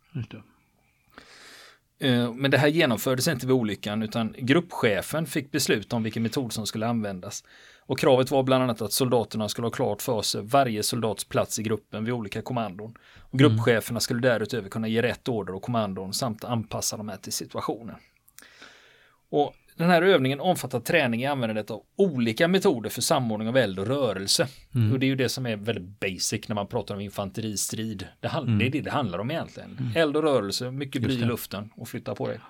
Eh, 2.03 2.33
Men 2.35 2.51
det 2.51 2.59
här 2.59 2.69
genomfördes 2.69 3.29
inte 3.29 3.47
vid 3.47 3.57
olyckan 3.57 4.03
utan 4.03 4.35
gruppchefen 4.39 5.27
fick 5.27 5.51
besluta 5.51 5.97
om 5.97 6.03
vilken 6.03 6.23
metod 6.23 6.53
som 6.53 6.67
skulle 6.67 6.87
användas. 6.87 7.45
Och 7.87 7.99
kravet 7.99 8.31
var 8.31 8.43
bland 8.43 8.63
annat 8.65 8.83
att 8.83 8.93
soldaterna 8.93 9.49
skulle 9.49 9.67
ha 9.67 9.73
klart 9.73 10.03
för 10.03 10.23
sig 10.23 10.43
varje 10.43 10.83
soldats 10.83 11.25
plats 11.25 11.59
i 11.59 11.63
gruppen 11.63 12.05
vid 12.05 12.15
olika 12.15 12.43
kommandon. 12.43 12.95
Och 13.19 13.39
gruppcheferna 13.39 14.01
skulle 14.01 14.21
därutöver 14.21 14.69
kunna 14.69 14.89
ge 14.89 15.03
rätt 15.03 15.29
order 15.29 15.55
och 15.55 15.63
kommandon 15.63 16.13
samt 16.13 16.45
anpassa 16.45 16.97
dem 16.97 17.09
här 17.09 17.17
till 17.17 17.33
situationen. 17.33 17.97
Och 19.31 19.55
den 19.77 19.91
här 19.91 20.03
övningen 20.03 20.41
omfattar 20.41 20.81
träning 20.81 21.23
i 21.23 21.27
användandet 21.27 21.71
av 21.71 21.83
olika 21.97 22.49
metoder 22.49 22.91
för 22.91 23.03
samordning 23.03 23.49
av 23.49 23.57
eld 23.57 23.79
och 23.79 23.87
rörelse. 23.87 24.49
Och 24.93 24.99
det 24.99 25.07
är 25.07 25.09
ju 25.09 25.17
det 25.17 25.29
som 25.29 25.47
är 25.47 25.57
väldigt 25.57 26.01
basic 26.01 26.49
när 26.49 26.55
man 26.55 26.67
pratar 26.67 26.95
om 26.95 27.01
infanteristrid. 27.01 28.07
Det, 28.21 28.29
hand- 28.29 28.59
det 28.59 28.67
är 28.67 28.71
det 28.71 28.81
det 28.81 28.91
handlar 28.91 29.19
om 29.19 29.31
egentligen. 29.31 29.93
Eld 29.97 30.17
och 30.17 30.23
rörelse, 30.23 30.71
mycket 30.71 31.03
bly 31.03 31.15
i 31.15 31.19
luften 31.29 31.71
och 31.77 31.89
flytta 31.89 32.15
på 32.15 32.29
dig. 32.29 32.41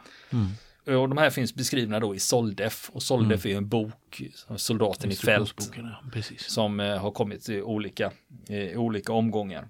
Och 0.87 1.09
de 1.09 1.19
här 1.19 1.31
finns 1.31 1.55
beskrivna 1.55 2.01
då 2.01 2.15
i 2.15 2.19
Soldef. 2.19 2.91
Och 2.93 3.03
Soldef 3.03 3.45
är 3.45 3.51
ju 3.51 3.57
en 3.57 3.69
bok, 3.69 4.23
Soldaten 4.57 5.11
i 5.11 5.15
fält, 5.15 5.71
som 6.49 6.81
eh, 6.81 6.97
har 6.99 7.11
kommit 7.11 7.49
i 7.49 7.63
olika, 7.63 8.11
i 8.49 8.77
olika 8.77 9.13
omgångar. 9.13 9.69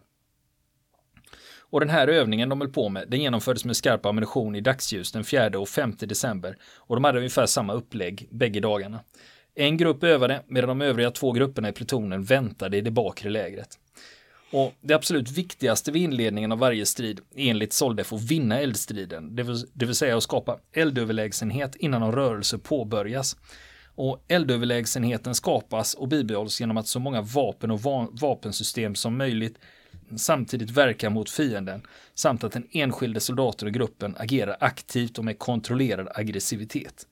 Och 1.73 1.81
den 1.81 1.91
här 1.91 2.09
övningen 2.09 2.49
de 2.49 2.61
höll 2.61 2.71
på 2.71 2.88
med, 2.88 3.05
den 3.09 3.21
genomfördes 3.21 3.64
med 3.64 3.76
skarp 3.76 4.07
ammunition 4.07 4.57
i 4.57 4.61
dagsljus 4.61 5.12
den 5.12 5.25
4 5.25 5.59
och 5.59 5.69
5 5.69 5.97
december. 5.99 6.57
Och 6.76 6.97
de 6.97 7.05
hade 7.05 7.19
ungefär 7.19 7.47
samma 7.47 7.73
upplägg 7.73 8.29
bägge 8.31 8.61
dagarna. 8.61 9.00
En 9.55 9.76
grupp 9.76 10.05
övade 10.05 10.43
medan 10.47 10.69
de 10.69 10.83
övriga 10.83 11.11
två 11.11 11.33
grupperna 11.33 11.69
i 11.69 11.73
plutonen 11.73 12.25
väntade 12.25 12.76
i 12.76 12.81
det 12.81 12.91
bakre 12.91 13.31
lägret. 13.31 13.79
Och 14.50 14.73
det 14.81 14.95
absolut 14.95 15.31
viktigaste 15.31 15.93
vid 15.93 16.02
inledningen 16.02 16.52
av 16.52 16.59
varje 16.59 16.87
strid 16.87 17.21
enligt 17.37 17.73
Soldef 17.73 18.12
att 18.12 18.23
vinna 18.23 18.61
eldstriden, 18.61 19.37
det 19.37 19.43
vill, 19.43 19.67
det 19.73 19.87
vill 19.87 19.95
säga 19.95 20.17
att 20.17 20.23
skapa 20.23 20.59
eldöverlägsenhet 20.73 21.76
innan 21.76 22.00
någon 22.00 22.14
rörelse 22.14 22.59
påbörjas. 22.59 23.37
Och 23.95 24.25
eldöverlägsenheten 24.29 25.35
skapas 25.35 25.95
och 25.95 26.09
bibehålls 26.09 26.61
genom 26.61 26.76
att 26.76 26.87
så 26.87 26.99
många 26.99 27.21
vapen 27.21 27.71
och 27.71 27.81
va 27.81 28.09
vapensystem 28.12 28.95
som 28.95 29.19
möjligt 29.19 29.59
samtidigt 30.19 30.71
verkar 30.71 31.11
mot 31.11 31.31
fienden 31.31 31.83
samt 32.14 32.45
att 32.45 32.52
den 32.52 32.66
enskilde 32.71 33.21
soldaten 33.21 33.69
och 33.69 33.75
gruppen 33.75 34.16
agerar 34.19 34.57
aktivt 34.61 35.19
och 35.19 35.25
med 35.25 35.38
kontrollerad 35.38 36.09
aggressivitet. 36.14 37.07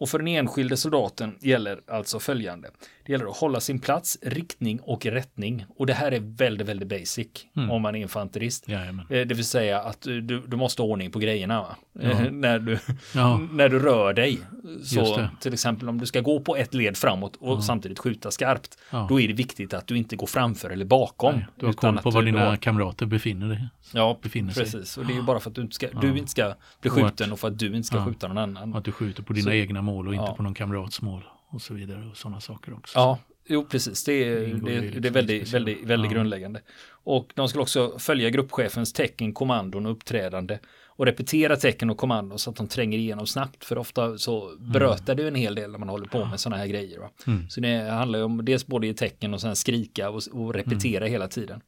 Och 0.00 0.08
för 0.08 0.18
den 0.18 0.28
enskilde 0.28 0.76
soldaten 0.76 1.36
gäller 1.40 1.80
alltså 1.88 2.18
följande. 2.18 2.70
Det 3.06 3.12
gäller 3.12 3.26
att 3.26 3.36
hålla 3.36 3.60
sin 3.60 3.80
plats, 3.80 4.18
riktning 4.22 4.80
och 4.80 5.06
rättning. 5.06 5.64
Och 5.76 5.86
det 5.86 5.92
här 5.92 6.12
är 6.12 6.20
väldigt, 6.20 6.68
väldigt 6.68 6.88
basic 6.88 7.28
mm. 7.56 7.70
om 7.70 7.82
man 7.82 7.94
är 7.94 8.00
infanterist. 8.00 8.68
Jajamän. 8.68 9.06
Eh, 9.10 9.26
det 9.26 9.34
vill 9.34 9.44
säga 9.44 9.80
att 9.80 10.00
du, 10.02 10.20
du 10.20 10.56
måste 10.56 10.82
ha 10.82 10.88
ordning 10.88 11.10
på 11.10 11.18
grejerna. 11.18 11.76
Ja. 11.92 12.20
när, 12.30 12.58
du, 12.58 12.78
ja. 13.14 13.40
när 13.52 13.68
du 13.68 13.78
rör 13.78 14.12
dig. 14.12 14.38
Så 14.84 15.28
till 15.40 15.52
exempel 15.52 15.88
om 15.88 15.98
du 15.98 16.06
ska 16.06 16.20
gå 16.20 16.40
på 16.40 16.56
ett 16.56 16.74
led 16.74 16.96
framåt 16.96 17.36
och 17.36 17.56
ja. 17.56 17.62
samtidigt 17.62 17.98
skjuta 17.98 18.30
skarpt. 18.30 18.78
Då 19.08 19.20
är 19.20 19.28
det 19.28 19.34
viktigt 19.34 19.74
att 19.74 19.86
du 19.86 19.96
inte 19.96 20.16
går 20.16 20.26
framför 20.26 20.70
eller 20.70 20.84
bakom. 20.84 21.34
Nej, 21.34 21.46
du 21.56 21.66
har 21.66 21.72
koll 21.72 21.98
på 21.98 22.10
var 22.10 22.22
dina 22.22 22.44
har... 22.44 22.56
kamrater 22.56 23.06
befinner 23.06 23.54
sig. 23.54 23.68
Ja, 23.92 24.18
befinner 24.22 24.52
precis. 24.52 24.88
Sig. 24.88 25.00
Och 25.00 25.06
det 25.06 25.12
är 25.12 25.16
ju 25.16 25.22
bara 25.22 25.40
för 25.40 25.50
att 25.50 25.56
du 25.56 25.62
inte 25.62 25.74
ska, 25.74 25.86
du 26.00 26.18
inte 26.18 26.30
ska 26.30 26.54
bli 26.80 26.90
skjuten 26.90 27.32
och 27.32 27.40
för 27.40 27.48
att 27.48 27.58
du 27.58 27.66
inte 27.66 27.82
ska 27.82 28.04
skjuta 28.04 28.28
någon 28.28 28.38
annan. 28.38 28.74
Att 28.74 28.84
du 28.84 28.92
skjuter 28.92 29.22
på 29.22 29.32
dina 29.32 29.44
så, 29.44 29.50
egna 29.50 29.82
mål 29.82 29.89
och 29.98 30.14
inte 30.14 30.32
på 30.36 30.42
någon 30.42 30.54
kamrats 30.54 31.02
mål 31.02 31.24
och 31.48 31.62
så 31.62 31.74
vidare 31.74 32.06
och 32.10 32.16
sådana 32.16 32.40
saker 32.40 32.74
också. 32.74 32.98
Ja, 32.98 33.18
jo 33.46 33.64
precis. 33.64 34.04
Det 34.04 34.12
är, 34.12 34.40
det, 34.40 34.80
det, 34.80 35.00
det, 35.00 35.08
är 35.08 35.12
väldigt, 35.12 35.54
väldigt, 35.54 35.84
väldigt 35.84 36.10
ja. 36.10 36.16
grundläggande. 36.16 36.60
Och 36.88 37.32
de 37.34 37.48
skulle 37.48 37.62
också 37.62 37.98
följa 37.98 38.30
gruppchefens 38.30 38.92
tecken, 38.92 39.34
kommandon 39.34 39.86
och 39.86 39.92
uppträdande 39.92 40.58
och 41.00 41.06
repetera 41.06 41.56
tecken 41.56 41.90
och 41.90 41.96
kommandon 41.96 42.38
så 42.38 42.50
att 42.50 42.56
de 42.56 42.68
tränger 42.68 42.98
igenom 42.98 43.26
snabbt. 43.26 43.64
För 43.64 43.78
ofta 43.78 44.18
så 44.18 44.56
brötar 44.58 45.14
det 45.14 45.28
en 45.28 45.34
hel 45.34 45.54
del 45.54 45.70
när 45.70 45.78
man 45.78 45.88
håller 45.88 46.06
på 46.06 46.24
med 46.24 46.40
sådana 46.40 46.56
här 46.56 46.66
grejer. 46.66 47.08
Mm. 47.26 47.48
Så 47.48 47.60
det 47.60 47.90
handlar 47.90 48.18
ju 48.18 48.24
om 48.24 48.44
dels 48.44 48.66
både 48.66 48.86
i 48.86 48.94
tecken 48.94 49.34
och 49.34 49.40
sen 49.40 49.56
skrika 49.56 50.10
och, 50.10 50.22
och 50.32 50.54
repetera 50.54 51.04
mm. 51.04 51.12
hela 51.12 51.28
tiden. 51.28 51.60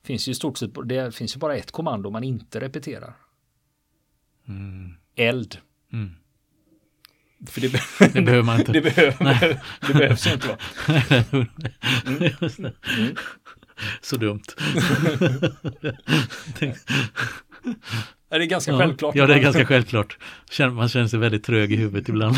Det 0.00 0.06
finns 0.06 0.28
ju 0.28 0.34
stort 0.34 0.58
sett, 0.58 0.70
det 0.84 1.14
finns 1.14 1.36
ju 1.36 1.38
bara 1.38 1.56
ett 1.56 1.70
kommando 1.70 2.10
man 2.10 2.24
inte 2.24 2.60
repeterar. 2.60 3.14
Mm. 4.48 4.94
Eld. 5.14 5.58
Mm. 5.92 6.10
För 7.46 7.60
det, 7.60 7.72
be 7.72 7.80
det 8.12 8.22
behöver 8.22 8.42
man 8.42 8.58
inte. 8.58 8.72
det, 8.80 8.80
behöver, 8.80 9.60
det 9.86 9.92
behövs 9.94 10.26
inte 10.26 10.48
va? 10.48 10.56
Mm. 12.06 12.28
Mm. 12.98 13.16
Så 14.00 14.16
dumt. 14.16 14.42
är 18.30 18.38
det 18.38 18.46
ganska 18.46 18.70
ja, 18.72 18.78
självklart? 18.78 19.16
Ja, 19.16 19.26
det 19.26 19.34
är 19.34 19.38
ganska 19.38 19.66
självklart. 19.66 20.18
Man 20.58 20.88
känner 20.88 21.06
sig 21.06 21.18
väldigt 21.18 21.44
trög 21.44 21.72
i 21.72 21.76
huvudet 21.76 22.08
ibland. 22.08 22.36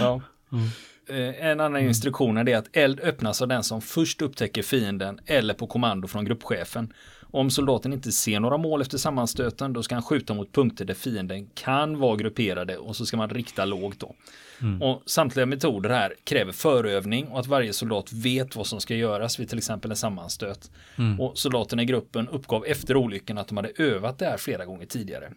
ja. 0.00 0.22
Mm. 0.52 0.68
Eh, 1.08 1.46
en 1.46 1.60
annan 1.60 1.82
instruktion 1.82 2.36
är 2.36 2.44
det 2.44 2.54
att 2.54 2.76
eld 2.76 3.00
öppnas 3.00 3.42
av 3.42 3.48
den 3.48 3.64
som 3.64 3.82
först 3.82 4.22
upptäcker 4.22 4.62
fienden 4.62 5.18
eller 5.26 5.54
på 5.54 5.66
kommando 5.66 6.08
från 6.08 6.24
gruppchefen. 6.24 6.92
Om 7.34 7.50
soldaten 7.50 7.92
inte 7.92 8.12
ser 8.12 8.40
några 8.40 8.56
mål 8.56 8.80
efter 8.80 8.98
sammanstöten 8.98 9.72
då 9.72 9.82
ska 9.82 9.94
han 9.94 10.02
skjuta 10.02 10.34
mot 10.34 10.52
punkter 10.52 10.84
där 10.84 10.94
fienden 10.94 11.46
kan 11.54 11.98
vara 11.98 12.16
grupperade 12.16 12.76
och 12.76 12.96
så 12.96 13.06
ska 13.06 13.16
man 13.16 13.30
rikta 13.30 13.64
lågt 13.64 14.00
då. 14.00 14.14
Mm. 14.60 14.82
Och 14.82 15.02
samtliga 15.06 15.46
metoder 15.46 15.90
här 15.90 16.14
kräver 16.24 16.52
förövning 16.52 17.28
och 17.28 17.40
att 17.40 17.46
varje 17.46 17.72
soldat 17.72 18.12
vet 18.12 18.56
vad 18.56 18.66
som 18.66 18.80
ska 18.80 18.94
göras 18.94 19.40
vid 19.40 19.48
till 19.48 19.58
exempel 19.58 19.90
en 19.90 19.96
sammanstöt. 19.96 20.70
Mm. 20.98 21.20
Och 21.20 21.38
soldaterna 21.38 21.82
i 21.82 21.84
gruppen 21.84 22.28
uppgav 22.28 22.64
efter 22.66 22.96
olyckan 22.96 23.38
att 23.38 23.48
de 23.48 23.56
hade 23.56 23.72
övat 23.78 24.18
det 24.18 24.26
här 24.26 24.36
flera 24.36 24.64
gånger 24.64 24.86
tidigare. 24.86 25.32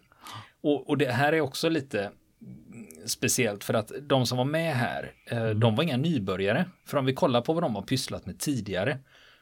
Och, 0.60 0.88
och 0.88 0.98
det 0.98 1.12
här 1.12 1.32
är 1.32 1.40
också 1.40 1.68
lite 1.68 2.10
speciellt 3.06 3.64
för 3.64 3.74
att 3.74 3.92
de 4.02 4.26
som 4.26 4.38
var 4.38 4.44
med 4.44 4.74
här, 4.74 5.12
eh, 5.26 5.38
mm. 5.38 5.60
de 5.60 5.76
var 5.76 5.84
inga 5.84 5.96
nybörjare. 5.96 6.64
För 6.86 6.98
om 6.98 7.04
vi 7.04 7.14
kollar 7.14 7.40
på 7.40 7.52
vad 7.52 7.62
de 7.62 7.74
har 7.74 7.82
pysslat 7.82 8.26
med 8.26 8.38
tidigare 8.38 8.98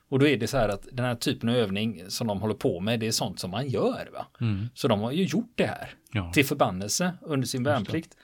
och 0.09 0.19
då 0.19 0.27
är 0.27 0.37
det 0.37 0.47
så 0.47 0.57
här 0.57 0.69
att 0.69 0.89
den 0.93 1.05
här 1.05 1.15
typen 1.15 1.49
av 1.49 1.55
övning 1.55 2.03
som 2.09 2.27
de 2.27 2.41
håller 2.41 2.55
på 2.55 2.81
med, 2.81 3.01
det 3.01 3.07
är 3.07 3.13
sånt 3.13 3.41
som 3.41 3.51
man 3.51 3.69
gör. 3.69 4.09
Va? 4.13 4.27
Mm. 4.41 4.69
Så 4.75 4.89
de 4.89 5.01
har 5.01 5.13
ju 5.13 5.25
gjort 5.25 5.53
det 5.55 5.67
här 5.67 5.95
ja. 6.13 6.33
till 6.33 6.45
förbannelse 6.47 7.13
under 7.23 7.47
sin 7.47 7.63
värnplikt. 7.63 8.17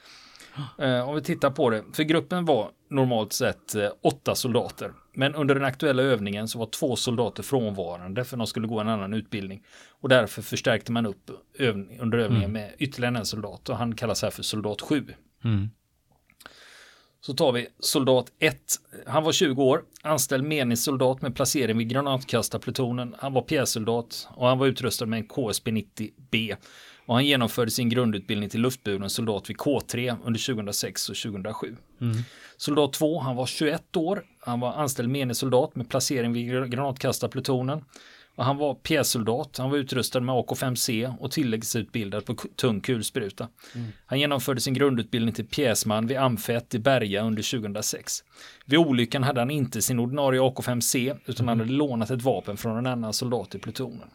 Uh, 0.82 1.08
om 1.08 1.14
vi 1.14 1.22
tittar 1.22 1.50
på 1.50 1.70
det, 1.70 1.84
för 1.92 2.02
gruppen 2.02 2.44
var 2.44 2.70
normalt 2.90 3.32
sett 3.32 3.74
uh, 3.76 3.88
åtta 4.02 4.34
soldater. 4.34 4.92
Men 5.14 5.34
under 5.34 5.54
den 5.54 5.64
aktuella 5.64 6.02
övningen 6.02 6.48
så 6.48 6.58
var 6.58 6.66
två 6.66 6.96
soldater 6.96 7.42
frånvarande 7.42 8.24
för 8.24 8.36
de 8.36 8.46
skulle 8.46 8.66
gå 8.66 8.80
en 8.80 8.88
annan 8.88 9.14
utbildning. 9.14 9.62
Och 10.00 10.08
därför 10.08 10.42
förstärkte 10.42 10.92
man 10.92 11.06
upp 11.06 11.30
övning, 11.58 12.00
under 12.00 12.18
övningen 12.18 12.50
mm. 12.50 12.62
med 12.62 12.74
ytterligare 12.78 13.18
en 13.18 13.26
soldat 13.26 13.68
och 13.68 13.76
han 13.76 13.94
kallas 13.94 14.22
här 14.22 14.30
för 14.30 14.42
soldat 14.42 14.80
7. 14.80 15.06
Mm. 15.44 15.70
Så 17.26 17.34
tar 17.34 17.52
vi 17.52 17.66
soldat 17.78 18.32
1. 18.38 18.56
Han 19.06 19.24
var 19.24 19.32
20 19.32 19.62
år, 19.62 19.82
anställd 20.02 20.44
meningssoldat 20.44 21.22
med 21.22 21.34
placering 21.34 21.78
vid 21.78 21.88
granatkastarplutonen. 21.88 23.14
Han 23.18 23.32
var 23.32 23.42
pjässoldat 23.42 24.28
och 24.30 24.48
han 24.48 24.58
var 24.58 24.66
utrustad 24.66 25.06
med 25.06 25.16
en 25.16 25.24
KSP 25.24 25.68
90B. 25.68 26.56
Och 27.06 27.14
han 27.14 27.26
genomförde 27.26 27.70
sin 27.70 27.88
grundutbildning 27.88 28.50
till 28.50 28.60
luftburen 28.60 29.10
soldat 29.10 29.50
vid 29.50 29.56
K3 29.56 30.16
under 30.24 30.54
2006 30.54 31.08
och 31.08 31.16
2007. 31.16 31.76
Mm. 32.00 32.16
Soldat 32.56 32.92
2, 32.92 33.18
han 33.18 33.36
var 33.36 33.46
21 33.46 33.96
år. 33.96 34.24
Han 34.40 34.60
var 34.60 34.72
anställd 34.72 35.08
meningssoldat 35.08 35.76
med 35.76 35.88
placering 35.88 36.32
vid 36.32 36.70
granatkastarplutonen. 36.70 37.84
Och 38.36 38.44
han 38.44 38.56
var 38.56 38.74
pjässoldat, 38.74 39.58
han 39.58 39.70
var 39.70 39.78
utrustad 39.78 40.20
med 40.20 40.34
AK5C 40.34 41.14
och 41.20 41.30
tilläggsutbildad 41.30 42.24
på 42.24 42.34
tung 42.34 42.80
kulspruta. 42.80 43.48
Mm. 43.74 43.88
Han 44.06 44.20
genomförde 44.20 44.60
sin 44.60 44.74
grundutbildning 44.74 45.34
till 45.34 45.46
pjäsman 45.46 46.06
vid 46.06 46.16
Amfett 46.16 46.74
i 46.74 46.78
Berga 46.78 47.22
under 47.22 47.60
2006. 47.60 48.24
Vid 48.66 48.78
olyckan 48.78 49.22
hade 49.22 49.40
han 49.40 49.50
inte 49.50 49.82
sin 49.82 49.98
ordinarie 49.98 50.40
AK5C 50.40 51.18
utan 51.26 51.48
han 51.48 51.60
hade 51.60 51.72
lånat 51.72 52.10
ett 52.10 52.22
vapen 52.22 52.56
från 52.56 52.78
en 52.78 52.86
annan 52.86 53.12
soldat 53.12 53.54
i 53.54 53.58
plutonen. 53.58 54.08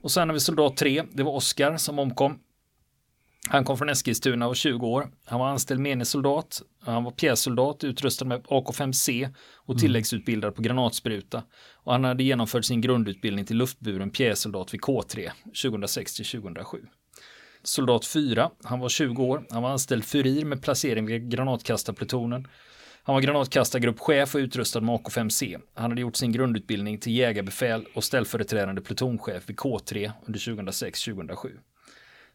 Och 0.00 0.10
sen 0.10 0.28
har 0.28 0.34
vi 0.34 0.40
soldat 0.40 0.76
3, 0.76 1.02
det 1.12 1.22
var 1.22 1.32
Oskar 1.32 1.76
som 1.76 1.98
omkom. 1.98 2.38
Han 3.48 3.64
kom 3.64 3.78
från 3.78 3.88
Eskilstuna 3.88 4.44
och 4.44 4.50
var 4.50 4.54
20 4.54 4.86
år. 4.86 5.08
Han 5.24 5.40
var 5.40 5.48
anställd 5.48 5.80
meningssoldat. 5.80 6.62
Han 6.80 7.04
var 7.04 7.10
pjässoldat 7.10 7.84
utrustad 7.84 8.24
med 8.24 8.42
AK5C 8.42 9.34
och 9.54 9.74
mm. 9.74 9.80
tilläggsutbildad 9.80 10.54
på 10.54 10.62
granatspruta. 10.62 11.42
Och 11.74 11.92
han 11.92 12.04
hade 12.04 12.22
genomfört 12.22 12.64
sin 12.64 12.80
grundutbildning 12.80 13.44
till 13.44 13.56
luftburen 13.56 14.10
pjässoldat 14.10 14.74
vid 14.74 14.80
K3 14.80 15.30
2006 15.62 16.16
2007. 16.16 16.78
Soldat 17.62 18.06
4, 18.06 18.50
han 18.64 18.80
var 18.80 18.88
20 18.88 19.22
år. 19.22 19.46
Han 19.50 19.62
var 19.62 19.70
anställd 19.70 20.04
furir 20.04 20.44
med 20.44 20.62
placering 20.62 21.06
vid 21.06 21.30
granatkastarplutonen. 21.30 22.48
Han 23.02 23.14
var 23.14 23.22
granatkastargruppchef 23.22 24.34
och 24.34 24.38
utrustad 24.38 24.80
med 24.80 24.94
AK5C. 24.94 25.60
Han 25.74 25.90
hade 25.90 26.00
gjort 26.00 26.16
sin 26.16 26.32
grundutbildning 26.32 26.98
till 26.98 27.16
jägarbefäl 27.16 27.84
och 27.94 28.04
ställföreträdande 28.04 28.80
plutonchef 28.80 29.48
vid 29.48 29.56
K3 29.56 30.12
under 30.26 30.40
2006-2007. 30.40 31.50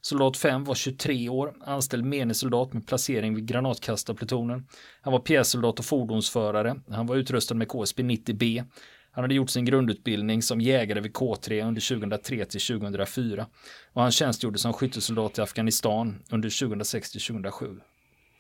Soldat 0.02 0.38
5 0.38 0.64
var 0.64 0.76
23 0.76 1.30
år, 1.30 1.54
anställd 1.62 2.06
meningssoldat 2.06 2.74
med 2.74 2.88
placering 2.88 3.36
vid 3.36 3.46
granatkastarplutonen. 3.46 4.68
Han 5.02 5.14
var 5.14 5.20
pjässoldat 5.20 5.80
och 5.80 5.86
fordonsförare. 5.86 6.76
Han 6.90 7.08
var 7.08 7.16
utrustad 7.16 7.56
med 7.56 7.68
KSP 7.68 8.00
90B. 8.00 8.66
Han 9.12 9.24
hade 9.24 9.36
gjort 9.36 9.50
sin 9.50 9.66
grundutbildning 9.66 10.42
som 10.42 10.62
jägare 10.62 11.00
vid 11.00 11.12
K3 11.12 11.68
under 11.68 11.96
2003 11.96 12.46
till 12.46 12.62
2004 12.62 13.48
och 13.94 14.02
han 14.02 14.12
tjänstgjorde 14.12 14.60
som 14.60 14.74
skyttesoldat 14.74 15.38
i 15.38 15.42
Afghanistan 15.42 16.24
under 16.32 16.60
2006 16.60 17.12
till 17.12 17.22
2007. 17.22 17.80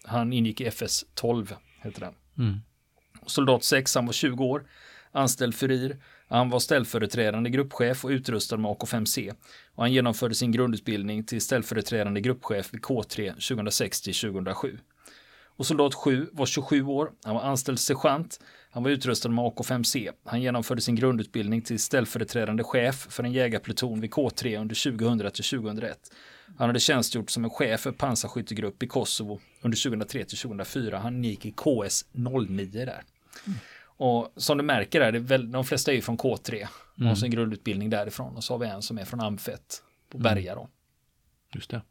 Han 0.04 0.34
ingick 0.34 0.62
i 0.62 0.66
FS 0.66 1.06
12, 1.14 1.56
heter 1.82 2.00
den. 2.00 2.14
Mm. 2.38 2.60
Soldat 3.26 3.64
6, 3.64 3.96
han 3.96 4.06
var 4.06 4.14
20 4.14 4.44
år, 4.44 4.68
anställd 5.12 5.56
furir. 5.56 5.98
Han 6.32 6.50
var 6.50 6.60
ställföreträdande 6.60 7.50
gruppchef 7.50 8.06
och 8.06 8.10
utrustad 8.10 8.58
med 8.58 8.72
AK5C. 8.72 9.34
Och 9.76 9.84
han 9.84 9.94
genomförde 9.94 10.36
sin 10.36 10.52
grundutbildning 10.52 11.24
till 11.24 11.42
ställföreträdande 11.42 12.22
gruppchef 12.22 12.74
vid 12.74 12.82
K3 12.82 13.36
2006-2007. 13.36 14.78
Och 15.58 15.66
soldat 15.66 15.94
7 15.94 16.30
var 16.32 16.46
27 16.46 16.84
år. 16.84 17.12
Han 17.24 17.36
var 17.36 17.42
anställd 17.42 17.80
sergeant. 17.80 18.40
Han 18.72 18.84
var 18.84 18.90
utrustad 18.90 19.30
med 19.30 19.46
AK5C. 19.46 20.12
Han 20.26 20.42
genomförde 20.42 20.82
sin 20.82 20.96
grundutbildning 20.96 21.62
till 21.62 21.80
ställföreträdande 21.80 22.64
chef 22.64 23.08
för 23.10 23.24
en 23.24 23.32
jägarpluton 23.32 24.02
vid 24.02 24.12
K3 24.12 24.62
under 24.62 24.98
2000 24.98 25.32
till 25.32 25.44
2001. 25.44 26.00
Han 26.58 26.70
hade 26.70 26.80
tjänstgjort 26.80 27.30
som 27.30 27.44
en 27.44 27.50
chef 27.50 27.82
för 27.82 27.92
pansarskyttegrupp 27.92 28.84
i 28.84 28.88
Kosovo 28.88 29.40
under 29.62 29.84
2003 29.84 30.26
till 30.26 30.38
2004. 30.38 30.98
Han 30.98 31.24
gick 31.24 31.46
i 31.46 31.52
KS 31.52 32.06
09 32.12 32.86
där. 32.86 33.04
Mm. 33.48 33.60
Och 34.04 34.34
som 34.36 34.58
du 34.58 34.64
märker 34.64 35.02
är 35.02 35.12
det 35.12 35.20
väl, 35.20 35.52
de 35.52 35.64
flesta 35.64 35.92
är 35.92 35.96
ju 35.96 36.02
från 36.02 36.18
K3 36.18 36.68
mm. 37.00 37.12
och 37.12 37.18
sin 37.18 37.32
grundutbildning 37.32 37.90
därifrån 37.90 38.36
och 38.36 38.44
så 38.44 38.54
har 38.54 38.60
vi 38.60 38.68
en 38.68 38.82
som 38.82 38.98
är 38.98 39.06
från 39.06 39.22
Amfett 39.22 39.84
på 40.10 40.18
mm. 40.18 40.24
Berga 40.24 40.56
då. 40.56 40.70
Just 41.54 41.70
det. 41.70 41.82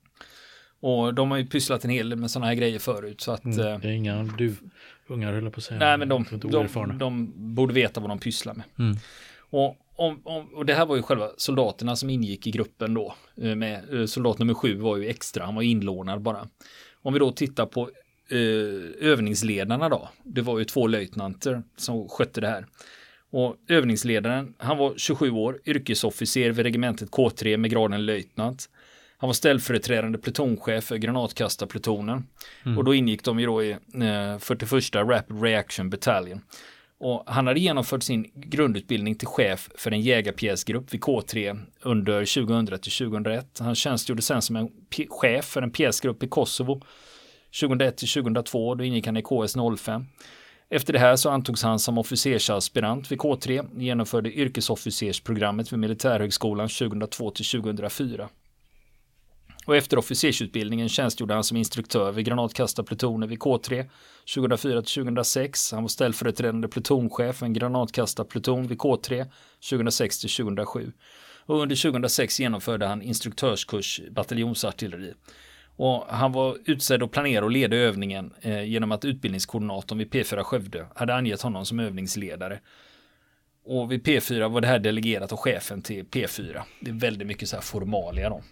Och 0.81 1.15
de 1.15 1.31
har 1.31 1.39
ju 1.39 1.47
pysslat 1.47 1.85
en 1.85 1.91
hel 1.91 2.11
del 2.11 2.19
med 2.19 2.31
sådana 2.31 2.47
här 2.47 2.55
grejer 2.55 2.79
förut 2.79 3.21
så 3.21 3.33
att. 3.33 3.45
Mm, 3.45 3.57
det 3.81 3.89
är 3.89 3.93
inga 3.93 4.23
du 4.23 4.55
ungar 5.07 5.33
höll 5.33 5.51
på 5.51 5.59
att 5.59 5.65
säga. 5.65 5.79
Nej 5.81 5.99
men 5.99 6.09
de, 6.09 6.27
de, 6.31 6.99
de, 6.99 7.33
borde 7.55 7.75
veta 7.75 8.01
vad 8.01 8.11
de 8.11 8.19
pysslar 8.19 8.55
med. 8.55 8.65
Mm. 8.79 8.97
Och, 9.39 9.77
om, 9.97 10.21
om, 10.25 10.55
och 10.55 10.67
det 10.67 10.75
här 10.75 10.87
var 10.87 10.97
ju 10.97 11.03
själva 11.03 11.31
soldaterna 11.37 11.97
som 11.97 12.11
ingick 12.11 12.47
i 12.47 12.51
gruppen 12.51 12.95
då. 12.95 13.15
eh, 13.43 13.55
Med, 13.55 14.01
eh, 14.01 14.07
soldat 14.07 14.39
nummer 14.39 14.55
sju 14.55 14.75
var 14.75 14.97
ju 14.97 15.09
extra, 15.09 15.45
han 15.45 15.55
var 15.55 15.63
inlånad 15.63 16.23
bara. 16.23 16.49
Om 17.03 17.13
vi 17.13 17.19
då 17.19 17.33
tittar 17.33 17.67
på 17.67 17.91
eh, 18.31 19.09
övningsledarna 19.11 19.89
då. 19.89 20.09
Det 20.25 20.41
var 20.41 20.59
ju 20.59 20.65
två 20.65 20.87
löjtnanter 20.87 21.63
som 21.77 22.09
skötte 22.09 22.41
det 22.41 22.49
här. 22.49 22.67
Och 23.31 23.57
övningsledaren, 23.69 24.55
han 24.59 24.79
var 24.79 24.95
27 24.97 25.31
år, 25.31 25.61
yrkesofficer 25.67 26.51
vid 26.51 26.65
regementet 26.65 27.11
K3 27.11 27.57
med 27.57 27.71
graden 27.71 28.07
löjtnant. 28.07 28.69
Han 29.19 29.29
var 29.29 29.35
ställföreträdande 29.35 30.19
plutonchef 30.19 30.85
för 30.85 30.97
granatkastarplutonen. 30.97 32.27
Och 32.77 32.85
då 32.85 32.95
ingick 32.95 33.25
de 33.25 33.41
ju 33.41 33.47
då 33.47 33.63
i 33.63 33.71
eh, 33.71 34.39
41 34.39 34.95
Rapid 34.95 35.43
Reaction 35.43 35.91
Battalion. 35.91 36.41
Och 36.99 37.25
han 37.27 37.47
hade 37.47 37.61
genomfört 37.61 38.03
sin 38.03 38.31
grundutbildning 38.35 39.15
till 39.15 39.29
chef 39.29 39.71
för 39.75 39.91
en 39.91 40.01
jägarpjäsgrupp 40.01 40.95
vid 40.95 41.01
K3 41.01 41.63
under 41.83 42.45
2000 42.45 42.67
till 42.67 42.93
2001. 42.93 43.59
Han 43.59 43.75
tjänstgjorde 43.75 44.23
sen 44.23 44.43
som 44.43 44.57
en 44.57 44.69
chef 45.09 45.45
för 45.45 45.63
en 45.63 45.71
pjäsgrupp 45.71 46.23
i 46.23 46.29
Kosovo 46.29 46.83
2001 47.61 47.97
till 47.97 48.09
2002. 48.09 48.75
Då 48.75 48.85
ingick 48.85 49.07
han 49.07 49.17
i 49.17 49.23
KS 49.23 49.57
05. 49.79 50.07
Efter 50.69 50.93
det 50.93 50.99
här 50.99 51.17
så 51.17 51.31
antogs 51.31 51.63
han 51.63 51.79
som 51.79 51.99
officersaspirant 51.99 53.13
vid 53.13 53.19
K3, 53.19 53.81
genomförde 53.81 54.33
yrkesofficersprogrammet 54.33 55.73
vid 55.73 55.79
Militärhögskolan 55.79 56.69
2002 56.69 57.31
till 57.31 57.45
2004. 57.45 58.29
Och 59.67 59.77
efter 59.77 59.99
officersutbildningen 59.99 60.89
tjänstgjorde 60.89 61.35
han 61.35 61.45
som 61.45 61.57
instruktör 61.57 62.13
vid 62.13 62.27
granatkastarplutoner 62.27 63.27
vid 63.27 63.39
K3 63.39 63.89
2004 64.35 64.83
till 64.83 64.95
2006. 64.95 65.73
Han 65.73 65.83
var 65.83 65.89
ställföreträdande 65.89 66.69
plutonchef 66.69 67.37
för 67.37 67.47
en 67.47 67.53
granatkastarpluton 67.53 68.67
vid 68.67 68.79
K3 68.79 69.27
2006 69.71 70.21
till 70.21 70.31
2007. 70.31 70.93
Och 71.47 71.63
under 71.63 71.77
2006 71.77 72.41
genomförde 72.41 72.87
han 72.87 73.03
instruktörskurs 73.03 74.01
i 74.01 74.11
bataljonsartilleri. 74.11 75.15
Och 75.83 76.07
han 76.09 76.33
var 76.33 76.57
utsedd 76.65 77.03
att 77.03 77.11
planera 77.11 77.45
och 77.45 77.51
leda 77.51 77.77
övningen 77.77 78.33
eh, 78.41 78.63
genom 78.63 78.93
att 78.93 79.05
utbildningskoordinatorn 79.05 79.99
vid 79.99 80.11
P4 80.11 80.43
Skövde 80.43 80.87
hade 80.95 81.15
angett 81.15 81.43
honom 81.43 81.67
som 81.67 81.81
övningsledare. 81.81 82.61
Och 83.65 83.93
vid 83.93 84.07
P4 84.07 84.49
var 84.49 84.61
det 84.61 84.67
här 84.67 84.79
delegerat 84.79 85.33
av 85.33 85.39
chefen 85.39 85.83
till 85.83 86.05
P4. 86.05 86.63
Det 86.81 86.91
är 86.91 86.95
väldigt 86.95 87.27
mycket 87.29 87.49
så 87.49 87.57
här 87.57 87.63
formalia 87.63 88.29
då. 88.29 88.43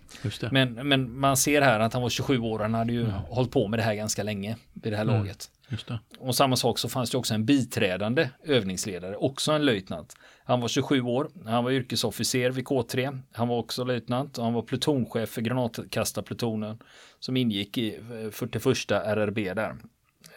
Men, 0.52 0.88
men 0.88 1.18
man 1.18 1.36
ser 1.36 1.62
här 1.62 1.80
att 1.80 1.92
han 1.92 2.02
var 2.02 2.08
27 2.10 2.38
år, 2.38 2.58
han 2.58 2.74
hade 2.74 2.92
ju 2.92 3.04
hållit 3.10 3.50
på 3.50 3.68
med 3.68 3.78
det 3.78 3.82
här 3.82 3.94
ganska 3.94 4.22
länge 4.22 4.56
vid 4.74 4.92
det 4.92 4.96
här 4.96 5.02
Mm. 5.04 5.16
laget. 5.16 5.50
Det. 5.68 6.00
Och 6.18 6.34
samma 6.34 6.56
sak 6.56 6.78
så 6.78 6.88
fanns 6.88 7.10
det 7.10 7.18
också 7.18 7.34
en 7.34 7.44
biträdande 7.44 8.30
övningsledare, 8.44 9.16
också 9.16 9.52
en 9.52 9.64
löjtnant. 9.64 10.16
Han 10.44 10.60
var 10.60 10.68
27 10.68 11.02
år, 11.02 11.30
han 11.46 11.64
var 11.64 11.70
yrkesofficer 11.70 12.50
vid 12.50 12.64
K3, 12.64 13.20
han 13.32 13.48
var 13.48 13.58
också 13.58 13.84
löjtnant 13.84 14.38
och 14.38 14.44
han 14.44 14.52
var 14.52 14.62
plutonchef 14.62 15.28
för 15.28 15.40
granatkastarplutonen 15.42 16.78
som 17.20 17.36
ingick 17.36 17.78
i 17.78 17.96
eh, 17.96 18.30
41 18.30 18.90
RRB 18.90 19.54
där. 19.54 19.76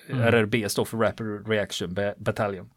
RRB 0.09 0.69
står 0.71 0.85
för 0.85 0.97
Rapid 0.97 1.47
Reaction 1.47 1.93
Ba- 1.93 2.13
Battalion. 2.17 2.69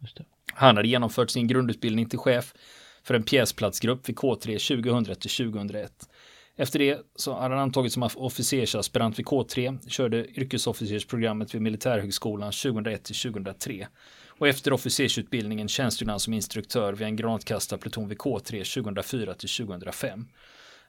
Just 0.00 0.16
det. 0.16 0.24
Han 0.54 0.76
hade 0.76 0.88
genomfört 0.88 1.30
sin 1.30 1.46
grundutbildning 1.46 2.08
till 2.08 2.18
chef 2.18 2.54
för 3.02 3.14
en 3.14 3.22
pjäsplatsgrupp 3.22 4.08
vid 4.08 4.16
K3 4.16 4.82
2000 4.82 5.04
till 5.04 5.30
2001. 5.30 5.92
Efter 6.56 6.78
det 6.78 7.00
så 7.16 7.34
hade 7.34 7.54
han 7.54 7.62
antagits 7.62 7.94
som 7.94 8.08
officersaspirant 8.14 9.18
vid 9.18 9.26
K3, 9.26 9.88
körde 9.88 10.26
yrkesofficersprogrammet 10.40 11.54
vid 11.54 11.62
Militärhögskolan 11.62 12.52
2001 12.52 13.04
till 13.04 13.32
2003. 13.32 13.86
Och 14.28 14.48
efter 14.48 14.72
officersutbildningen 14.72 15.68
tjänstgjorde 15.68 16.12
han 16.12 16.20
som 16.20 16.32
instruktör 16.32 16.92
vid 16.92 17.06
en 17.06 17.16
granatkastarpluton 17.16 18.08
vid 18.08 18.18
K3 18.18 18.82
2004 18.82 19.34
till 19.34 19.48
2005. 19.48 20.26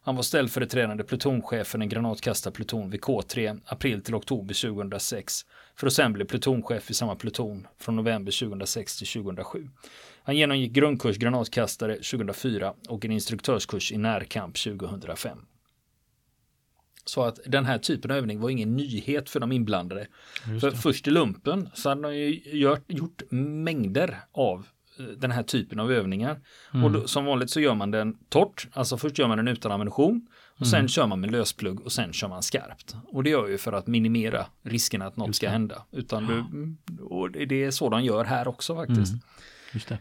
Han 0.06 0.16
var 0.16 0.24
ställföreträdande 0.24 1.04
plutonchef 1.04 1.68
för 1.68 1.80
en 1.80 1.90
granatkastarpluton 1.90 2.90
vid 2.90 3.02
K3 3.02 3.62
april 3.66 4.02
till 4.02 4.16
oktober 4.16 4.70
2006 4.70 5.46
för 5.76 5.88
att 5.88 5.94
sen 5.94 6.14
bli 6.14 6.26
plutonchef 6.26 6.92
i 6.92 6.94
samma 6.94 7.16
pluton 7.16 7.68
från 7.80 7.96
november 7.96 8.40
2006 8.40 8.98
till 8.98 9.08
2007. 9.08 9.70
Han 10.24 10.38
genomgick 10.38 10.72
grundkurs 10.72 11.18
granatkastare 11.18 11.96
2004 11.96 12.74
och 12.90 13.06
en 13.06 13.12
instruktörskurs 13.12 13.92
i 13.92 13.98
närkamp 13.98 14.56
2005. 14.58 15.38
Så 17.06 17.24
att 17.24 17.40
den 17.46 17.66
här 17.66 17.78
typen 17.78 18.12
av 18.12 18.18
övning 18.18 18.40
var 18.40 18.50
ingen 18.50 18.76
nyhet 18.76 19.30
för 19.30 19.40
de 19.40 19.52
inblandade. 19.52 20.08
För 20.62 20.72
först 20.72 21.08
i 21.08 21.12
lumpen 21.12 21.70
så 21.74 21.90
hade 21.90 22.02
de 22.02 22.16
ju 22.16 22.42
gjort, 22.60 22.92
gjort 22.92 23.22
mängder 23.32 24.20
av 24.32 24.68
den 25.18 25.32
här 25.32 25.44
typen 25.44 25.80
av 25.80 25.92
övningar. 25.92 26.42
Och 26.84 26.92
då, 26.92 27.08
som 27.08 27.26
vanligt 27.26 27.50
så 27.50 27.60
gör 27.60 27.76
man 27.76 27.92
den 27.92 28.18
torrt, 28.30 28.68
alltså 28.74 28.98
först 28.98 29.18
gör 29.18 29.28
man 29.28 29.38
den 29.38 29.48
utan 29.48 29.72
ammunition 29.72 30.28
och 30.60 30.68
sen 30.68 30.88
kör 30.88 31.08
man 31.08 31.20
med 31.20 31.32
lösplugg 31.32 31.82
och 31.82 31.92
sen 31.92 32.14
kör 32.14 32.28
man 32.28 32.44
skarpt. 32.44 32.96
Och 33.08 33.24
det 33.24 33.30
gör 33.30 33.48
ju 33.48 33.58
för 33.58 33.74
att 33.74 33.88
minimera 33.88 34.46
riskerna 34.64 35.06
att 35.06 35.18
något 35.18 35.36
ska 35.36 35.50
hända. 35.50 35.86
Utan 35.92 36.28
du, 36.28 37.04
och 37.04 37.32
det 37.32 37.64
är 37.64 37.72
så 37.72 37.90
de 37.90 38.04
gör 38.04 38.26
här 38.26 38.48
också 38.48 38.76
faktiskt. 38.76 39.14
Just 39.74 39.88
det. 39.88 39.98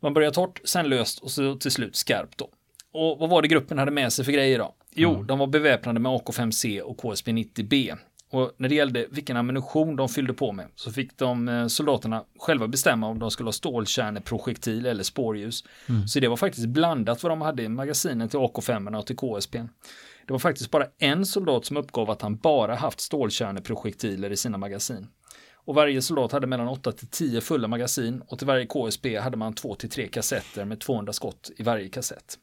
Man 0.00 0.14
börjar 0.14 0.30
torrt, 0.30 0.60
sen 0.64 0.88
löst 0.88 1.18
och 1.18 1.30
så 1.30 1.54
till 1.54 1.70
slut 1.70 1.96
skarpt 1.96 2.38
då. 2.38 2.50
Och 2.92 3.18
vad 3.18 3.30
var 3.30 3.42
det 3.42 3.48
gruppen 3.48 3.78
hade 3.78 3.90
med 3.90 4.12
sig 4.12 4.24
för 4.24 4.32
grejer 4.32 4.58
då? 4.58 4.74
Jo, 4.94 5.22
de 5.22 5.38
var 5.38 5.46
beväpnade 5.46 6.00
med 6.00 6.12
AK5C 6.12 6.80
och 6.80 6.98
KSP 6.98 7.28
90B. 7.28 7.96
Och 8.30 8.52
när 8.56 8.68
det 8.68 8.74
gällde 8.74 9.06
vilken 9.10 9.36
ammunition 9.36 9.96
de 9.96 10.08
fyllde 10.08 10.32
på 10.32 10.52
med 10.52 10.66
så 10.74 10.92
fick 10.92 11.18
de 11.18 11.48
eh, 11.48 11.66
soldaterna 11.66 12.24
själva 12.38 12.68
bestämma 12.68 13.06
om 13.06 13.18
de 13.18 13.30
skulle 13.30 13.46
ha 13.46 13.52
stålkärneprojektil 13.52 14.86
eller 14.86 15.02
spårljus. 15.02 15.64
Så 16.08 16.20
det 16.20 16.28
var 16.28 16.36
faktiskt 16.36 16.66
blandat 16.66 17.22
vad 17.22 17.32
de 17.32 17.40
hade 17.40 17.62
i 17.62 17.68
magasinen 17.68 18.28
till 18.28 18.38
AK5 18.38 18.98
och 18.98 19.06
till 19.06 19.16
KSP. 19.16 19.58
Det 20.26 20.32
var 20.32 20.38
faktiskt 20.38 20.70
bara 20.70 20.86
en 20.98 21.26
soldat 21.26 21.64
som 21.64 21.76
uppgav 21.76 22.10
att 22.10 22.22
han 22.22 22.36
bara 22.36 22.74
haft 22.74 23.00
stålkärneprojektiler 23.00 24.30
i 24.30 24.36
sina 24.36 24.58
magasin. 24.58 25.06
Och 25.54 25.74
varje 25.74 26.02
soldat 26.02 26.32
hade 26.32 26.46
mellan 26.46 26.68
8 26.68 26.92
till 26.92 27.08
10 27.08 27.40
fulla 27.40 27.68
magasin 27.68 28.22
och 28.28 28.38
till 28.38 28.46
varje 28.46 28.66
KSP 28.66 29.18
hade 29.18 29.36
man 29.36 29.54
2 29.54 29.74
till 29.74 29.90
3 29.90 30.08
kassetter 30.08 30.64
med 30.64 30.80
200 30.80 31.12
skott 31.12 31.50
i 31.56 31.62
varje 31.62 31.88
kassett. 31.88 32.38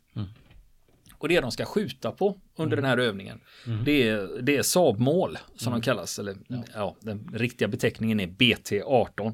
Och 1.24 1.30
det 1.30 1.40
de 1.40 1.52
ska 1.52 1.66
skjuta 1.66 2.12
på 2.12 2.36
under 2.56 2.76
den 2.76 2.86
här 2.86 2.98
övningen, 2.98 3.40
det 3.86 4.08
är, 4.10 4.42
det 4.42 4.58
är 4.58 4.62
Saab-mål 4.62 5.38
som 5.56 5.72
de 5.74 5.82
kallas. 5.82 6.20
Eller, 6.20 6.36
ja. 6.74 6.96
den 7.00 7.30
riktiga 7.34 7.68
beteckningen 7.68 8.20
är 8.20 8.28
BT-18. 8.28 9.34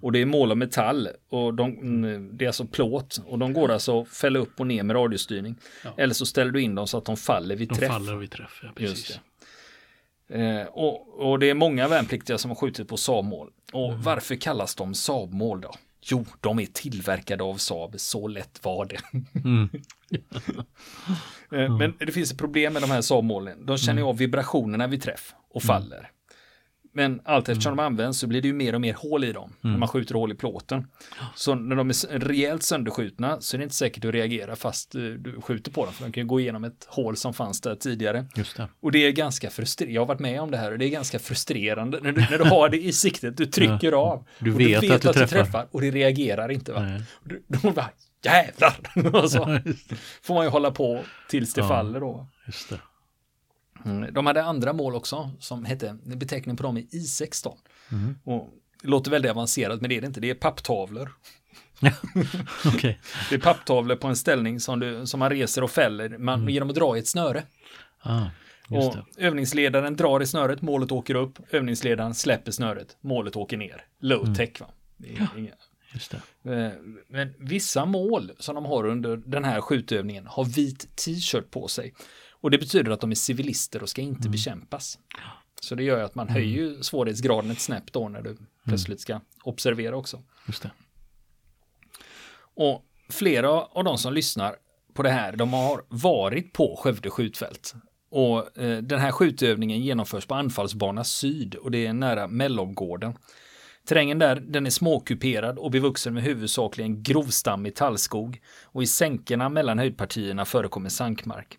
Och 0.00 0.12
det 0.12 0.18
är 0.18 0.26
mål 0.26 0.50
av 0.50 0.56
metall 0.56 1.08
och 1.28 1.54
de, 1.54 1.70
mm, 1.70 2.36
det 2.36 2.44
är 2.44 2.46
alltså 2.46 2.66
plåt. 2.66 3.22
Och 3.26 3.38
de 3.38 3.52
går 3.52 3.70
alltså 3.70 4.00
att 4.00 4.08
fälla 4.08 4.38
upp 4.38 4.60
och 4.60 4.66
ner 4.66 4.82
med 4.82 4.96
radiostyrning. 4.96 5.56
Eller 5.96 6.14
så 6.14 6.26
ställer 6.26 6.52
du 6.52 6.62
in 6.62 6.74
dem 6.74 6.86
så 6.86 6.98
att 6.98 7.04
de 7.04 7.16
faller 7.16 7.56
vid 7.56 7.68
De 7.68 7.74
träff. 7.74 7.90
faller 7.90 8.16
vid 8.16 8.30
träff, 8.30 8.60
ja, 8.62 8.68
precis. 8.74 9.20
Eh, 10.28 10.66
och, 10.66 11.30
och 11.30 11.38
det 11.38 11.50
är 11.50 11.54
många 11.54 11.88
värnpliktiga 11.88 12.38
som 12.38 12.50
har 12.50 12.56
skjutit 12.56 12.88
på 12.88 12.96
Saab-mål. 12.96 13.50
Och 13.72 13.98
varför 13.98 14.36
kallas 14.36 14.74
de 14.74 14.94
Saab-mål 14.94 15.60
då? 15.60 15.74
Jo, 16.02 16.26
de 16.40 16.58
är 16.58 16.66
tillverkade 16.66 17.44
av 17.44 17.56
Saab, 17.56 17.94
så 18.00 18.28
lätt 18.28 18.60
var 18.64 18.84
det. 18.86 18.98
Eh, 21.52 21.76
Men 21.78 21.94
det 21.98 22.12
finns 22.12 22.32
ett 22.32 22.38
problem 22.38 22.72
med 22.72 22.82
de 22.82 22.90
här 22.90 23.00
Saab-målen. 23.00 23.66
De 23.66 23.78
känner 23.78 24.02
ju 24.02 24.08
av 24.08 24.16
vibrationerna 24.18 24.86
vid 24.86 25.02
träff 25.02 25.34
och 25.50 25.62
faller. 25.62 26.10
Men 26.92 27.20
allt 27.24 27.48
eftersom 27.48 27.76
de 27.76 27.82
används 27.82 28.18
så 28.18 28.26
blir 28.26 28.42
det 28.42 28.48
ju 28.48 28.54
mer 28.54 28.74
och 28.74 28.80
mer 28.80 28.94
hål 28.94 29.24
i 29.24 29.32
dem 29.32 29.52
när 29.60 29.78
man 29.78 29.88
skjuter 29.88 30.14
hål 30.14 30.32
i 30.32 30.34
plåten. 30.34 30.86
Så 31.34 31.54
när 31.54 31.76
de 31.76 31.90
är 31.90 32.18
rejält 32.18 32.62
sönderskjutna 32.62 33.40
så 33.40 33.56
är 33.56 33.58
det 33.58 33.62
inte 33.62 33.74
säkert 33.76 34.04
att 34.04 34.12
reagera 34.14 34.56
fast 34.56 34.94
eh, 34.94 35.00
du 35.02 35.40
skjuter 35.40 35.70
på 35.70 35.84
dem. 35.84 35.94
För 35.94 36.04
de 36.04 36.12
kan 36.12 36.22
ju 36.22 36.26
gå 36.26 36.40
igenom 36.40 36.64
ett 36.64 36.86
hål 36.88 37.16
som 37.16 37.34
fanns 37.34 37.60
där 37.60 37.74
tidigare. 37.74 38.26
Just 38.36 38.56
det. 38.56 38.68
Och 38.80 38.92
det 38.92 38.98
är 39.06 39.12
ganska 39.12 39.50
frustrerande. 39.50 39.94
Jag 39.94 40.00
har 40.02 40.06
varit 40.06 40.20
med 40.20 40.40
om 40.40 40.50
det 40.50 40.56
här 40.58 40.72
och 40.72 40.78
det 40.78 40.84
är 40.84 40.88
ganska 40.90 41.18
frustrerande 41.18 41.98
när 42.02 42.12
du, 42.12 42.20
när 42.30 42.38
du 42.38 42.44
har 42.44 42.68
det 42.68 42.76
i 42.84 42.92
siktet. 42.92 43.36
Du 43.36 43.46
trycker 43.46 43.92
av. 43.92 44.26
Du 44.38 44.54
och 44.54 44.60
vet 44.60 44.90
att 45.06 45.14
du 45.14 45.26
träffar. 45.26 45.66
och 45.70 45.80
det 45.80 45.90
reagerar 45.90 46.50
inte. 46.50 46.72
Va? 46.72 46.80
Nej. 46.82 47.02
Du- 47.24 47.42
Då 47.48 47.70
bara 47.70 47.90
jävlar. 48.24 48.74
och 49.22 49.30
så 49.30 49.58
får 50.22 50.34
man 50.34 50.44
ju 50.44 50.50
hålla 50.50 50.70
på 50.70 51.00
tills 51.28 51.54
det 51.54 51.60
Ja. 51.60 51.68
faller 51.68 52.00
då. 52.00 52.26
Just 52.46 52.70
det. 52.70 52.78
Mm. 53.84 54.14
De 54.14 54.26
hade 54.26 54.42
andra 54.44 54.72
mål 54.72 54.94
också 54.94 55.30
som 55.40 55.64
hette, 55.64 55.96
beteckningen 56.04 56.56
på 56.56 56.62
dem 56.62 56.76
är 56.76 56.80
I16. 56.80 57.52
Mm. 57.92 58.14
Och 58.24 58.48
det 58.82 58.88
låter 58.88 59.10
väldigt 59.10 59.30
avancerat 59.30 59.80
men 59.80 59.90
det 59.90 59.96
är 59.96 60.00
det 60.00 60.06
inte. 60.06 60.20
Det 60.20 60.30
är 60.30 60.34
papptavlor. 60.34 61.12
Okej. 62.66 63.00
Det 63.28 63.34
är 63.34 63.38
papptavlor 63.38 63.96
på 63.96 64.08
en 64.08 64.16
ställning 64.16 64.60
som, 64.60 64.80
du, 64.80 65.06
som 65.06 65.20
man 65.20 65.30
reser 65.30 65.62
och 65.64 65.70
fäller 65.70 66.18
man, 66.18 66.40
Mm. 66.40 66.48
genom 66.54 66.68
att 66.68 66.74
dra 66.74 66.96
i 66.96 67.00
ett 67.00 67.08
snöre. 67.08 67.42
Ah, 68.00 68.22
Och 68.70 68.96
övningsledaren 69.18 69.96
drar 69.96 70.22
i 70.22 70.26
snöret, 70.26 70.62
målet 70.62 70.92
åker 70.92 71.14
upp, 71.14 71.38
övningsledaren 71.50 72.14
släpper 72.14 72.52
snöret, 72.52 72.96
målet 73.00 73.36
åker 73.36 73.56
ner. 73.56 73.84
Low 74.00 74.34
tech 74.34 74.60
va. 74.60 74.66
Det 74.96 75.08
är 75.16 75.28
inga- 75.38 75.50
Just 75.92 76.14
det. 76.42 76.52
Eh, 76.54 76.72
Men 77.08 77.34
vissa 77.38 77.84
mål 77.84 78.32
som 78.38 78.54
de 78.54 78.64
har 78.64 78.86
under 78.86 79.16
den 79.16 79.44
här 79.44 79.60
skjutövningen 79.60 80.26
har 80.26 80.44
vit 80.44 80.96
t-shirt 80.96 81.50
på 81.50 81.68
sig. 81.68 81.94
Och 82.40 82.50
det 82.50 82.58
betyder 82.58 82.90
att 82.90 83.00
de 83.00 83.10
är 83.10 83.14
civilister 83.14 83.82
och 83.82 83.88
ska 83.88 84.02
inte 84.02 84.28
bekämpas. 84.28 84.98
Så 85.60 85.74
det 85.74 85.82
gör 85.82 85.98
ju 85.98 86.04
att 86.04 86.14
man 86.14 86.28
höjer 86.28 86.58
ju 86.58 86.82
svårighetsgraden 86.82 87.50
ett 87.50 87.60
snäpp 87.60 87.92
då 87.92 88.08
när 88.08 88.22
du 88.22 88.36
plötsligt 88.64 89.00
ska 89.00 89.20
observera 89.42 89.96
också. 89.96 90.22
Just 90.46 90.62
det. 90.62 90.70
Och 92.54 92.84
flera 93.08 93.50
av 93.50 93.84
de 93.84 93.98
som 93.98 94.12
lyssnar 94.12 94.56
på 94.94 95.02
det 95.02 95.10
här, 95.10 95.36
de 95.36 95.52
har 95.52 95.84
varit 95.88 96.52
på 96.52 96.76
Skövde 96.82 97.10
skjutfält. 97.10 97.74
Och 98.10 98.58
eh, 98.58 98.78
den 98.78 98.98
här 98.98 99.12
skjutövningen 99.12 99.80
genomförs 99.80 100.26
på 100.26 100.34
anfallsbana 100.34 101.04
syd 101.04 101.54
och 101.54 101.70
det 101.70 101.86
är 101.86 101.92
nära 101.92 102.26
Mellomgården. 102.26 103.14
Terrängen 103.84 104.18
där 104.18 104.36
den 104.36 104.66
är 104.66 104.70
småkuperad 104.70 105.58
och 105.58 105.70
bevuxen 105.70 106.14
med 106.14 106.22
huvudsakligen 106.22 107.02
grovstammig 107.02 107.74
tallskog 107.74 108.40
och 108.64 108.82
i 108.82 108.86
sänkerna 108.86 109.48
mellan 109.48 109.78
höjdpartierna 109.78 110.44
förekommer 110.44 110.88
sankmark. 110.88 111.58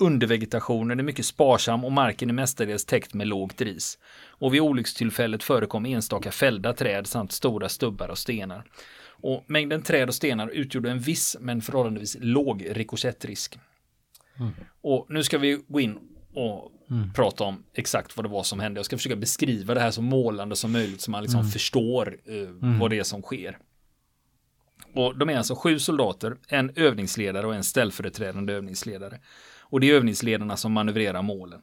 Undervegetationen 0.00 0.98
är 0.98 1.04
mycket 1.04 1.26
sparsam 1.26 1.84
och 1.84 1.92
marken 1.92 2.28
är 2.28 2.34
mestadels 2.34 2.84
täckt 2.84 3.14
med 3.14 3.26
lågt 3.26 3.60
ris. 3.60 3.98
Och 4.28 4.54
vid 4.54 4.60
olyckstillfället 4.60 5.42
förekom 5.42 5.86
enstaka 5.86 6.30
fällda 6.30 6.72
träd 6.72 7.06
samt 7.06 7.32
stora 7.32 7.68
stubbar 7.68 8.08
och 8.08 8.18
stenar. 8.18 8.64
Och 9.22 9.44
mängden 9.46 9.82
träd 9.82 10.08
och 10.08 10.14
stenar 10.14 10.48
utgjorde 10.48 10.90
en 10.90 10.98
viss 10.98 11.36
men 11.40 11.62
förhållandevis 11.62 12.16
låg 12.20 12.66
rikoschettrisk. 12.70 13.58
Mm. 14.38 14.52
Och 14.80 15.06
nu 15.08 15.22
ska 15.22 15.38
vi 15.38 15.62
gå 15.68 15.80
in 15.80 15.98
och 16.34 16.72
mm. 16.90 17.12
prata 17.12 17.44
om 17.44 17.64
exakt 17.74 18.16
vad 18.16 18.24
det 18.24 18.30
var 18.30 18.42
som 18.42 18.60
hände. 18.60 18.78
Jag 18.78 18.86
ska 18.86 18.96
försöka 18.96 19.16
beskriva 19.16 19.74
det 19.74 19.80
här 19.80 19.90
så 19.90 20.02
målande 20.02 20.56
som 20.56 20.72
möjligt 20.72 21.00
så 21.00 21.10
man 21.10 21.22
liksom 21.22 21.40
mm. 21.40 21.52
förstår 21.52 22.16
uh, 22.30 22.78
vad 22.80 22.90
det 22.90 22.98
är 22.98 23.02
som 23.02 23.22
sker. 23.22 23.58
Och 24.94 25.18
de 25.18 25.30
är 25.30 25.36
alltså 25.36 25.54
sju 25.54 25.78
soldater, 25.78 26.36
en 26.48 26.72
övningsledare 26.76 27.46
och 27.46 27.54
en 27.54 27.64
ställföreträdande 27.64 28.52
övningsledare. 28.52 29.18
Och 29.70 29.80
det 29.80 29.90
är 29.90 29.94
övningsledarna 29.94 30.56
som 30.56 30.72
manövrerar 30.72 31.22
målen. 31.22 31.60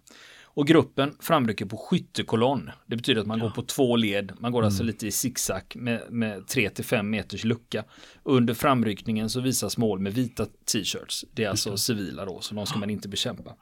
Och 0.58 0.68
gruppen 0.68 1.16
framrycker 1.20 1.66
på 1.66 1.78
skyttekolonn. 1.78 2.72
Det 2.86 2.96
betyder 2.96 3.22
att 3.22 3.28
man 3.28 3.40
ja. 3.40 3.46
går 3.46 3.52
på 3.52 3.62
två 3.62 3.96
led. 3.96 4.32
Man 4.40 4.52
går 4.52 4.64
alltså 4.64 4.84
mm. 4.84 4.90
alltså 4.90 5.06
lite 5.06 5.08
i 5.08 5.12
zigzag 5.12 5.64
med, 5.76 6.02
med 6.10 6.48
3 6.48 6.70
till 6.70 6.86
5 6.86 7.10
meters 7.10 7.44
lucka. 7.44 7.84
Under 8.24 8.54
framryckningen 8.54 9.30
så 9.30 9.42
visas 9.42 9.78
mål 9.78 10.00
med 10.00 10.14
vita 10.14 10.46
t-shirts. 10.46 11.26
Det 11.34 11.44
är 11.44 11.50
alltså 11.50 11.78
civila 11.78 12.26
då, 12.26 12.42
så 12.42 12.56
de 12.56 12.66
ska 12.66 12.80
man 12.80 12.90
inte 12.90 13.08
bekämpa. 13.08 13.56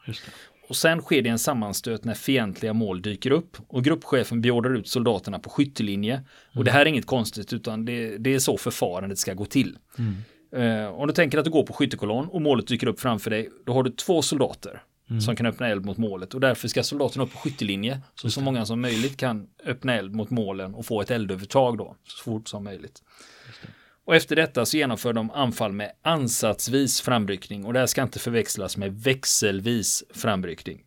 Och 0.67 0.75
sen 0.75 1.01
sker 1.01 1.21
det 1.21 1.29
en 1.29 1.39
sammanstöt 1.39 2.03
när 2.03 2.13
fientliga 2.13 2.73
mål 2.73 3.01
dyker 3.01 3.31
upp 3.31 3.57
och 3.67 3.83
gruppchefen 3.83 4.41
beordrar 4.41 4.75
ut 4.75 4.87
soldaterna 4.87 5.39
på 5.39 5.49
skyttelinje. 5.49 6.13
Mm. 6.13 6.25
Och 6.53 6.63
det 6.63 6.71
här 6.71 6.81
är 6.81 6.85
inget 6.85 7.05
konstigt 7.05 7.53
utan 7.53 7.85
det, 7.85 8.17
det 8.17 8.33
är 8.33 8.39
så 8.39 8.57
förfarandet 8.57 9.17
ska 9.17 9.33
gå 9.33 9.45
till. 9.45 9.77
Mm. 9.97 10.15
Uh, 10.55 10.87
om 10.87 11.07
du 11.07 11.13
tänker 11.13 11.37
att 11.37 11.45
du 11.45 11.51
går 11.51 11.63
på 11.63 11.73
skyttekolonn 11.73 12.27
och 12.27 12.41
målet 12.41 12.67
dyker 12.67 12.87
upp 12.87 12.99
framför 12.99 13.29
dig, 13.29 13.49
då 13.65 13.73
har 13.73 13.83
du 13.83 13.89
två 13.89 14.21
soldater 14.21 14.83
mm. 15.09 15.21
som 15.21 15.35
kan 15.35 15.45
öppna 15.45 15.67
eld 15.67 15.85
mot 15.85 15.97
målet 15.97 16.33
och 16.33 16.39
därför 16.39 16.67
ska 16.67 16.83
soldaterna 16.83 17.23
upp 17.23 17.31
på 17.31 17.37
skyttelinje 17.37 18.01
så 18.15 18.29
så 18.29 18.41
många 18.41 18.65
som 18.65 18.81
möjligt 18.81 19.17
kan 19.17 19.47
öppna 19.65 19.93
eld 19.93 20.15
mot 20.15 20.29
målen 20.29 20.75
och 20.75 20.85
få 20.85 21.01
ett 21.01 21.11
eldövertag 21.11 21.77
då 21.77 21.95
så 22.03 22.23
fort 22.23 22.47
som 22.47 22.63
möjligt. 22.63 23.01
Och 24.05 24.15
efter 24.15 24.35
detta 24.35 24.65
så 24.65 24.77
genomför 24.77 25.13
de 25.13 25.31
anfall 25.31 25.71
med 25.71 25.91
ansatsvis 26.01 27.01
framryckning 27.01 27.65
och 27.65 27.73
det 27.73 27.79
här 27.79 27.85
ska 27.85 28.01
inte 28.01 28.19
förväxlas 28.19 28.77
med 28.77 28.93
växelvis 28.93 30.03
framryckning. 30.09 30.83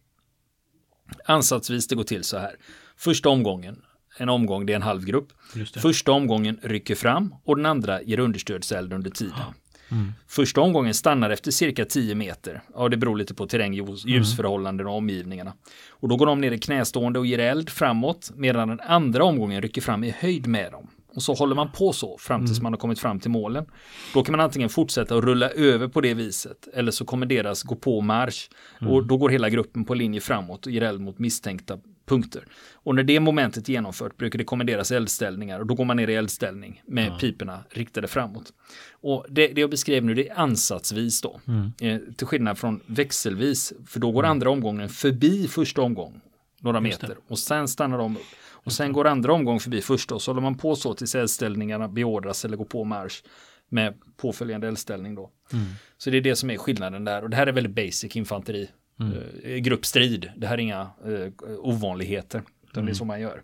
Ansatsvis 1.24 1.88
det 1.88 1.94
går 1.94 2.04
till 2.04 2.24
så 2.24 2.38
här. 2.38 2.56
Första 2.96 3.28
omgången, 3.28 3.82
en 4.18 4.28
omgång 4.28 4.66
det 4.66 4.72
är 4.72 4.76
en 4.76 4.82
halv 4.82 5.04
grupp. 5.04 5.28
Första 5.74 6.12
omgången 6.12 6.58
rycker 6.62 6.94
fram 6.94 7.34
och 7.44 7.56
den 7.56 7.66
andra 7.66 8.02
ger 8.02 8.18
understödseld 8.18 8.92
under 8.92 9.10
tiden. 9.10 9.54
Mm. 9.90 10.12
Första 10.28 10.60
omgången 10.60 10.94
stannar 10.94 11.30
efter 11.30 11.50
cirka 11.50 11.84
10 11.84 12.14
meter. 12.14 12.62
Ja, 12.74 12.88
det 12.88 12.96
beror 12.96 13.16
lite 13.16 13.34
på 13.34 13.46
terräng, 13.46 13.74
ljus, 13.74 14.04
mm. 14.04 14.16
ljusförhållanden 14.16 14.86
och 14.86 14.96
omgivningarna. 14.96 15.52
Och 15.90 16.08
då 16.08 16.16
går 16.16 16.26
de 16.26 16.40
ner 16.40 16.50
i 16.50 16.58
knästående 16.58 17.18
och 17.18 17.26
ger 17.26 17.38
eld 17.38 17.70
framåt 17.70 18.30
medan 18.34 18.68
den 18.68 18.80
andra 18.80 19.24
omgången 19.24 19.62
rycker 19.62 19.80
fram 19.80 20.04
i 20.04 20.10
höjd 20.18 20.46
med 20.46 20.72
dem. 20.72 20.88
Och 21.14 21.22
så 21.22 21.34
håller 21.34 21.56
man 21.56 21.72
på 21.72 21.92
så 21.92 22.18
fram 22.18 22.46
tills 22.46 22.58
mm. 22.58 22.62
man 22.62 22.72
har 22.72 22.78
kommit 22.78 22.98
fram 22.98 23.20
till 23.20 23.30
målen. 23.30 23.66
Då 24.14 24.24
kan 24.24 24.32
man 24.32 24.40
antingen 24.40 24.68
fortsätta 24.68 25.16
att 25.16 25.24
rulla 25.24 25.50
över 25.50 25.88
på 25.88 26.00
det 26.00 26.14
viset 26.14 26.68
eller 26.74 26.92
så 26.92 27.04
kommer 27.04 27.26
deras 27.26 27.62
gå 27.62 27.74
på 27.74 28.00
marsch. 28.00 28.50
Mm. 28.80 28.92
Och 28.92 29.06
då 29.06 29.16
går 29.16 29.28
hela 29.28 29.50
gruppen 29.50 29.84
på 29.84 29.94
linje 29.94 30.20
framåt 30.20 30.66
och 30.66 30.72
ger 30.72 30.82
eld 30.82 31.00
mot 31.00 31.18
misstänkta 31.18 31.78
punkter. 32.08 32.44
Och 32.72 32.94
när 32.94 33.02
det 33.02 33.20
momentet 33.20 33.68
är 33.68 33.72
genomfört 33.72 34.16
brukar 34.16 34.38
det 34.38 34.44
kommenderas 34.44 34.92
eldställningar 34.92 35.60
och 35.60 35.66
då 35.66 35.74
går 35.74 35.84
man 35.84 35.96
ner 35.96 36.08
i 36.08 36.14
eldställning 36.14 36.82
med 36.86 37.06
ja. 37.06 37.18
piporna 37.18 37.64
riktade 37.70 38.08
framåt. 38.08 38.52
Och 38.90 39.26
det, 39.28 39.48
det 39.48 39.60
jag 39.60 39.70
beskrev 39.70 40.04
nu 40.04 40.14
det 40.14 40.28
är 40.28 40.38
ansatsvis 40.38 41.20
då. 41.20 41.40
Mm. 41.46 41.72
Eh, 41.80 42.12
till 42.14 42.26
skillnad 42.26 42.58
från 42.58 42.80
växelvis, 42.86 43.72
för 43.86 44.00
då 44.00 44.10
går 44.10 44.22
mm. 44.22 44.30
andra 44.30 44.50
omgången 44.50 44.88
förbi 44.88 45.48
första 45.48 45.82
omgång 45.82 46.20
några 46.60 46.80
meter 46.80 47.16
och 47.28 47.38
sen 47.38 47.68
stannar 47.68 47.98
de 47.98 48.16
upp. 48.16 48.22
Och 48.68 48.72
sen 48.72 48.92
går 48.92 49.06
andra 49.06 49.32
omgången 49.32 49.60
förbi 49.60 49.80
första 49.80 50.14
och 50.14 50.22
så 50.22 50.30
håller 50.30 50.42
man 50.42 50.58
på 50.58 50.76
så 50.76 50.94
tills 50.94 51.14
eldställningarna 51.14 51.88
beordras 51.88 52.44
eller 52.44 52.56
går 52.56 52.64
på 52.64 52.84
marsch 52.84 53.22
med 53.68 53.94
påföljande 54.16 54.68
eldställning 54.68 55.14
då. 55.14 55.30
Mm. 55.52 55.66
Så 55.98 56.10
det 56.10 56.16
är 56.16 56.20
det 56.20 56.36
som 56.36 56.50
är 56.50 56.58
skillnaden 56.58 57.04
där 57.04 57.22
och 57.22 57.30
det 57.30 57.36
här 57.36 57.46
är 57.46 57.52
väldigt 57.52 57.74
basic 57.74 58.16
infanteri. 58.16 58.68
Mm. 59.00 59.12
Uh, 59.12 59.56
gruppstrid, 59.56 60.30
det 60.36 60.46
här 60.46 60.54
är 60.54 60.58
inga 60.58 60.90
uh, 61.06 61.28
ovanligheter. 61.58 62.38
Utan 62.38 62.48
mm. 62.62 62.72
det 62.72 62.78
är 62.78 62.82
mm. 62.82 62.94
så 62.94 63.04
man 63.04 63.20
gör. 63.20 63.42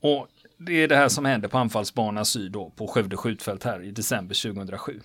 Och 0.00 0.28
det 0.58 0.72
är 0.72 0.88
det 0.88 0.96
här 0.96 1.08
som 1.08 1.24
händer 1.24 1.48
på 1.48 1.58
anfallsbana 1.58 2.24
syd 2.24 2.52
då 2.52 2.70
på 2.70 2.86
Skövde 2.86 3.16
skjutfält 3.16 3.64
här 3.64 3.82
i 3.82 3.90
december 3.90 4.52
2007. 4.52 5.00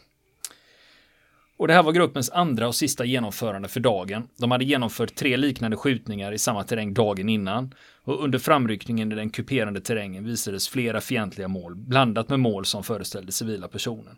Och 1.58 1.68
det 1.68 1.74
här 1.74 1.84
var 1.84 1.92
gruppens 1.92 2.30
andra 2.30 2.68
och 2.68 2.76
sista 2.76 3.06
genomförande 3.06 3.68
för 3.68 3.80
dagen. 3.80 4.28
De 4.38 4.52
hade 4.52 4.66
genomfört 4.66 5.16
tre 5.16 5.38
liknande 5.38 5.78
skjutningar 5.78 6.32
i 6.32 6.38
samma 6.38 6.64
terräng 6.64 6.94
dagen 6.94 7.30
innan. 7.30 7.74
Och 8.04 8.24
under 8.24 8.40
framryckningen 8.40 9.12
i 9.12 9.16
den 9.16 9.30
kuperande 9.30 9.82
terrängen 9.82 10.26
visades 10.26 10.70
flera 10.70 11.02
fientliga 11.02 11.48
mål, 11.48 11.76
blandat 11.76 12.30
med 12.30 12.40
mål 12.40 12.66
som 12.66 12.84
föreställde 12.84 13.32
civila 13.32 13.68
personer. 13.68 14.14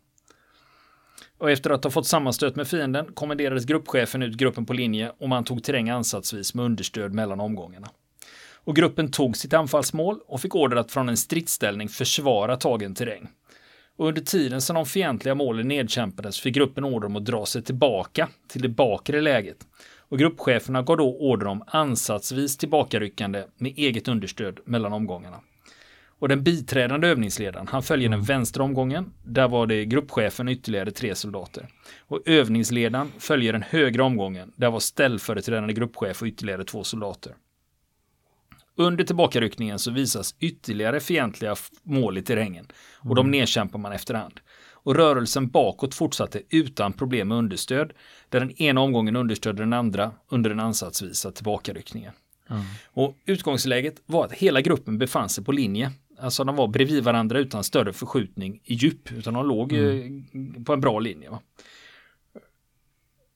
Och 1.37 1.51
efter 1.51 1.69
att 1.69 1.83
ha 1.83 1.91
fått 1.91 2.07
sammanstöt 2.07 2.55
med 2.55 2.67
fienden 2.67 3.05
kommenderades 3.13 3.65
gruppchefen 3.65 4.23
ut 4.23 4.37
gruppen 4.37 4.65
på 4.65 4.73
linje 4.73 5.11
och 5.19 5.29
man 5.29 5.43
tog 5.43 5.63
terräng 5.63 5.89
ansatsvis 5.89 6.53
med 6.53 6.65
understöd 6.65 7.13
mellan 7.13 7.39
omgångarna. 7.39 7.87
Och 8.53 8.75
gruppen 8.75 9.11
tog 9.11 9.37
sitt 9.37 9.53
anfallsmål 9.53 10.19
och 10.27 10.41
fick 10.41 10.55
order 10.55 10.77
att 10.77 10.91
från 10.91 11.09
en 11.09 11.17
stridsställning 11.17 11.89
försvara 11.89 12.57
tagen 12.57 12.95
terräng. 12.95 13.27
Och 13.97 14.07
under 14.07 14.21
tiden 14.21 14.61
som 14.61 14.75
de 14.75 14.85
fientliga 14.85 15.35
målen 15.35 15.67
nedkämpades 15.67 16.39
fick 16.39 16.55
gruppen 16.55 16.83
order 16.83 17.07
om 17.07 17.15
att 17.15 17.25
dra 17.25 17.45
sig 17.45 17.63
tillbaka 17.63 18.29
till 18.47 18.61
det 18.61 18.69
bakre 18.69 19.21
läget. 19.21 19.57
Och 20.09 20.19
gruppcheferna 20.19 20.81
gav 20.81 20.97
då 20.97 21.17
order 21.17 21.47
om 21.47 21.63
ansatsvis 21.67 22.57
tillbakaryckande 22.57 23.43
med 23.57 23.73
eget 23.77 24.07
understöd 24.07 24.59
mellan 24.65 24.93
omgångarna. 24.93 25.39
Och 26.19 26.27
den 26.29 26.43
biträdande 26.43 27.07
övningsledaren, 27.07 27.67
han 27.67 27.83
följer 27.83 28.09
den 28.09 28.21
vänstra 28.21 28.63
omgången. 28.63 29.13
Där 29.23 29.47
var 29.47 29.67
det 29.67 29.85
gruppchefen 29.85 30.47
och 30.47 30.51
ytterligare 30.51 30.91
tre 30.91 31.15
soldater. 31.15 31.67
Och 31.99 32.21
övningsledaren 32.25 33.11
följer 33.19 33.53
den 33.53 33.63
högra 33.63 34.03
omgången. 34.03 34.51
Där 34.55 34.71
var 34.71 34.79
ställföreträdande 34.79 35.73
gruppchef 35.73 36.21
och 36.21 36.27
ytterligare 36.27 36.63
två 36.63 36.83
soldater. 36.83 37.35
Under 38.75 39.03
tillbakaryckningen 39.03 39.79
så 39.79 39.91
visas 39.91 40.35
ytterligare 40.39 40.99
fientliga 40.99 41.55
mål 41.83 42.17
i 42.17 42.21
terrängen 42.21 42.67
och 42.99 43.15
de 43.15 43.25
mm. 43.25 43.31
nedkämpar 43.31 43.79
man 43.79 43.91
efterhand. 43.91 44.39
Och 44.71 44.95
rörelsen 44.95 45.47
bakåt 45.47 45.95
fortsatte 45.95 46.41
utan 46.49 46.93
problem 46.93 47.27
med 47.27 47.37
understöd, 47.37 47.93
där 48.29 48.39
den 48.39 48.61
ena 48.61 48.81
omgången 48.81 49.15
understödde 49.15 49.61
den 49.61 49.73
andra 49.73 50.11
under 50.29 50.49
den 50.49 50.59
ansatsvisa 50.59 51.31
tillbakaryckningen. 51.31 52.13
Mm. 52.49 52.63
Och 52.85 53.15
utgångsläget 53.25 54.01
var 54.05 54.25
att 54.25 54.31
hela 54.31 54.61
gruppen 54.61 54.97
befann 54.97 55.29
sig 55.29 55.43
på 55.43 55.51
linje. 55.51 55.91
Alltså 56.19 56.43
de 56.43 56.55
var 56.55 56.67
bredvid 56.67 57.03
varandra 57.03 57.39
utan 57.39 57.63
större 57.63 57.93
förskjutning 57.93 58.61
i 58.63 58.73
djup, 58.73 59.11
utan 59.11 59.33
de 59.33 59.47
låg 59.47 59.73
mm. 59.73 60.63
på 60.65 60.73
en 60.73 60.81
bra 60.81 60.99
linje. 60.99 61.29
Va? 61.29 61.39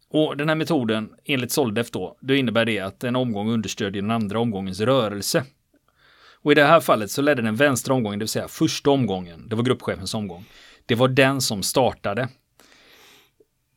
Och 0.10 0.38
den 0.38 0.50
här 0.50 0.56
metoden, 0.56 1.14
enligt 1.26 1.52
Soldef 1.52 1.92
då, 1.92 2.18
då 2.22 2.34
innebär 2.34 2.66
det 2.66 2.80
att 2.80 3.04
en 3.04 3.16
omgång 3.16 3.50
understödjer 3.50 4.02
den 4.02 4.12
andra 4.12 4.40
omgångens 4.40 4.80
rörelse. 4.80 5.46
Och 6.44 6.52
i 6.52 6.56
det 6.56 6.64
här 6.64 6.80
fallet 6.80 7.12
så 7.12 7.22
ledde 7.22 7.42
den 7.42 7.56
vänstra 7.56 7.94
omgången, 7.94 8.20
det 8.20 8.24
vill 8.24 8.30
säga 8.30 8.48
första 8.48 8.90
omgången, 8.90 9.50
det 9.50 9.56
var 9.56 9.64
gruppchefens 9.64 10.14
omgång. 10.14 10.46
Det 10.86 10.96
var 10.96 11.08
den 11.08 11.42
som 11.42 11.64
startade. 11.64 12.30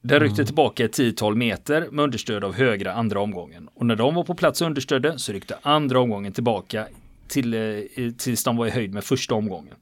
Den 0.03 0.21
ryckte 0.21 0.41
mm. 0.41 0.47
tillbaka 0.47 0.85
ett 0.85 0.93
tiotal 0.93 1.37
meter 1.37 1.89
med 1.91 2.03
understöd 2.03 2.45
av 2.45 2.55
högra 2.55 2.93
andra 2.93 3.21
omgången. 3.21 3.69
Och 3.75 3.87
när 3.87 3.97
de 3.97 4.15
var 4.15 4.25
på 4.25 4.35
plats 4.35 4.61
och 4.61 4.67
understödde 4.67 5.19
så 5.19 5.33
ryckte 5.33 5.59
andra 5.63 6.01
omgången 6.01 6.33
tillbaka 6.33 6.87
till, 7.29 7.55
eh, 7.55 8.11
tills 8.19 8.45
de 8.45 8.57
var 8.57 8.67
i 8.67 8.71
höjd 8.71 8.95
med 8.95 9.05
första 9.05 9.35
omgången. 9.35 9.75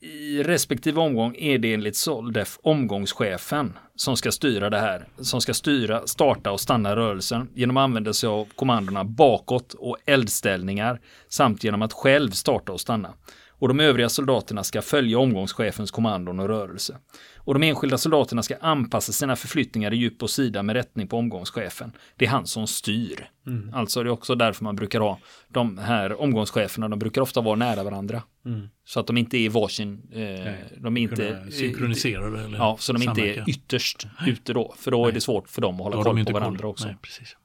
I 0.00 0.42
respektive 0.42 1.00
omgång 1.00 1.36
är 1.38 1.58
det 1.58 1.74
enligt 1.74 1.96
Soldef 1.96 2.58
omgångschefen 2.62 3.78
som 3.94 4.16
ska 4.16 4.32
styra 4.32 4.70
det 4.70 4.78
här, 4.78 5.08
som 5.18 5.40
ska 5.40 5.54
styra, 5.54 6.06
starta 6.06 6.50
och 6.50 6.60
stanna 6.60 6.96
rörelsen 6.96 7.48
genom 7.54 7.76
att 7.76 7.84
använda 7.84 8.12
sig 8.12 8.28
av 8.28 8.48
kommandona 8.54 9.04
bakåt 9.04 9.74
och 9.74 9.96
eldställningar 10.06 11.00
samt 11.28 11.64
genom 11.64 11.82
att 11.82 11.92
själv 11.92 12.30
starta 12.30 12.72
och 12.72 12.80
stanna 12.80 13.14
och 13.58 13.68
de 13.68 13.80
övriga 13.80 14.08
soldaterna 14.08 14.64
ska 14.64 14.82
följa 14.82 15.18
omgångschefens 15.18 15.90
kommandon 15.90 16.40
och 16.40 16.48
rörelse. 16.48 16.98
Och 17.36 17.54
de 17.54 17.62
enskilda 17.62 17.98
soldaterna 17.98 18.42
ska 18.42 18.56
anpassa 18.56 19.12
sina 19.12 19.36
förflyttningar 19.36 19.92
i 19.92 19.96
djup 19.96 20.22
och 20.22 20.30
sida 20.30 20.62
med 20.62 20.76
rättning 20.76 21.08
på 21.08 21.16
omgångschefen. 21.16 21.92
Det 22.16 22.24
är 22.24 22.28
han 22.28 22.46
som 22.46 22.66
styr. 22.66 23.30
Mm. 23.46 23.74
Alltså 23.74 24.02
det 24.02 24.08
är 24.08 24.12
också 24.12 24.34
därför 24.34 24.64
man 24.64 24.76
brukar 24.76 25.00
ha 25.00 25.18
de 25.48 25.78
här 25.78 26.20
omgångscheferna, 26.20 26.88
de 26.88 26.98
brukar 26.98 27.20
ofta 27.20 27.40
vara 27.40 27.56
nära 27.56 27.82
varandra. 27.82 28.22
Mm. 28.44 28.68
Så 28.84 29.00
att 29.00 29.06
de 29.06 29.16
inte 29.16 29.38
är 29.38 29.50
varsin, 29.50 30.02
eh, 30.12 30.52
de 30.76 30.96
är 30.96 31.00
inte 31.00 31.16
Kunna 31.16 31.50
synkronisera 31.50 32.30
det 32.30 32.44
eller 32.44 32.58
Ja, 32.58 32.76
så 32.80 32.92
de 32.92 33.02
inte 33.02 33.14
samverka. 33.14 33.42
är 33.42 33.50
ytterst 33.50 34.06
ute 34.26 34.52
då, 34.52 34.74
för 34.78 34.90
då 34.90 35.06
är 35.06 35.12
det 35.12 35.20
svårt 35.20 35.48
för 35.48 35.62
dem 35.62 35.74
att 35.74 35.82
hålla 35.82 36.02
koll 36.02 36.18
inte 36.18 36.32
på 36.32 36.38
varandra 36.38 36.60
koll. 36.60 36.70
också. 36.70 36.86
Nej, 36.86 36.96
precis. 37.02 37.36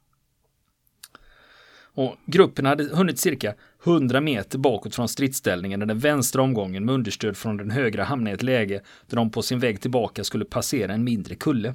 Och 1.93 2.15
gruppen 2.25 2.65
hade 2.65 2.95
hunnit 2.95 3.19
cirka 3.19 3.53
100 3.83 4.21
meter 4.21 4.57
bakåt 4.57 4.95
från 4.95 5.07
stridsställningen 5.07 5.79
när 5.79 5.85
den 5.85 5.99
vänstra 5.99 6.41
omgången 6.41 6.85
med 6.85 6.95
understöd 6.95 7.37
från 7.37 7.57
den 7.57 7.71
högra 7.71 8.03
hamnade 8.03 8.31
i 8.31 8.33
ett 8.33 8.43
läge 8.43 8.81
där 9.07 9.15
de 9.15 9.31
på 9.31 9.41
sin 9.41 9.59
väg 9.59 9.81
tillbaka 9.81 10.23
skulle 10.23 10.45
passera 10.45 10.93
en 10.93 11.03
mindre 11.03 11.35
kulle. 11.35 11.73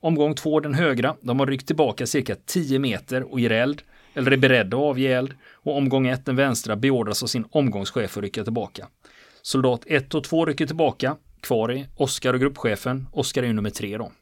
Omgång 0.00 0.34
två, 0.34 0.60
den 0.60 0.74
högra, 0.74 1.16
de 1.20 1.40
har 1.40 1.46
ryckt 1.46 1.66
tillbaka 1.66 2.06
cirka 2.06 2.36
10 2.46 2.78
meter 2.78 3.32
och 3.32 3.40
ger 3.40 3.52
eld, 3.52 3.82
eller 4.14 4.30
är 4.30 4.36
beredda 4.36 4.76
att 4.76 4.82
avge 4.82 5.12
eld. 5.12 5.34
Och 5.52 5.76
omgång 5.76 6.06
ett, 6.06 6.26
den 6.26 6.36
vänstra, 6.36 6.76
beordras 6.76 7.22
av 7.22 7.26
sin 7.26 7.44
omgångschef 7.50 8.16
att 8.16 8.22
rycka 8.22 8.44
tillbaka. 8.44 8.86
Soldat 9.42 9.82
1 9.86 10.14
och 10.14 10.24
2 10.24 10.46
rycker 10.46 10.66
tillbaka. 10.66 11.16
Kvar 11.40 11.68
är 11.68 11.86
Oskar 11.96 12.34
och 12.34 12.40
gruppchefen. 12.40 13.06
Oskar 13.12 13.42
är 13.42 13.46
ju 13.46 13.52
nummer 13.52 13.70
tre 13.70 13.98
då. 13.98 14.12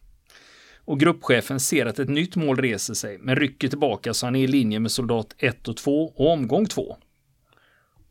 Och 0.87 1.01
gruppchefen 1.01 1.61
ser 1.61 1.87
att 1.87 1.99
ett 1.99 2.09
nytt 2.09 2.37
mål 2.37 2.57
reser 2.57 2.95
sig, 2.95 3.19
men 3.19 3.37
rycker 3.37 3.69
tillbaka 3.69 4.15
så 4.15 4.27
han 4.27 4.37
är 4.37 4.41
i 4.41 4.47
linje 4.47 4.81
med 4.81 4.91
soldat 4.91 5.35
1 5.39 5.69
och 5.69 5.77
2 5.77 6.05
och 6.05 6.33
omgång 6.33 6.67
2. 6.67 6.97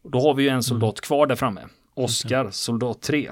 Och 0.04 0.12
Då 0.12 0.20
har 0.20 0.34
vi 0.34 0.44
ju 0.44 0.50
en 0.50 0.64
soldat 0.64 1.02
kvar 1.02 1.28
där 1.28 1.36
framme. 1.36 1.62
Oskar, 1.94 2.52
soldat 2.52 3.02
3. 3.02 3.32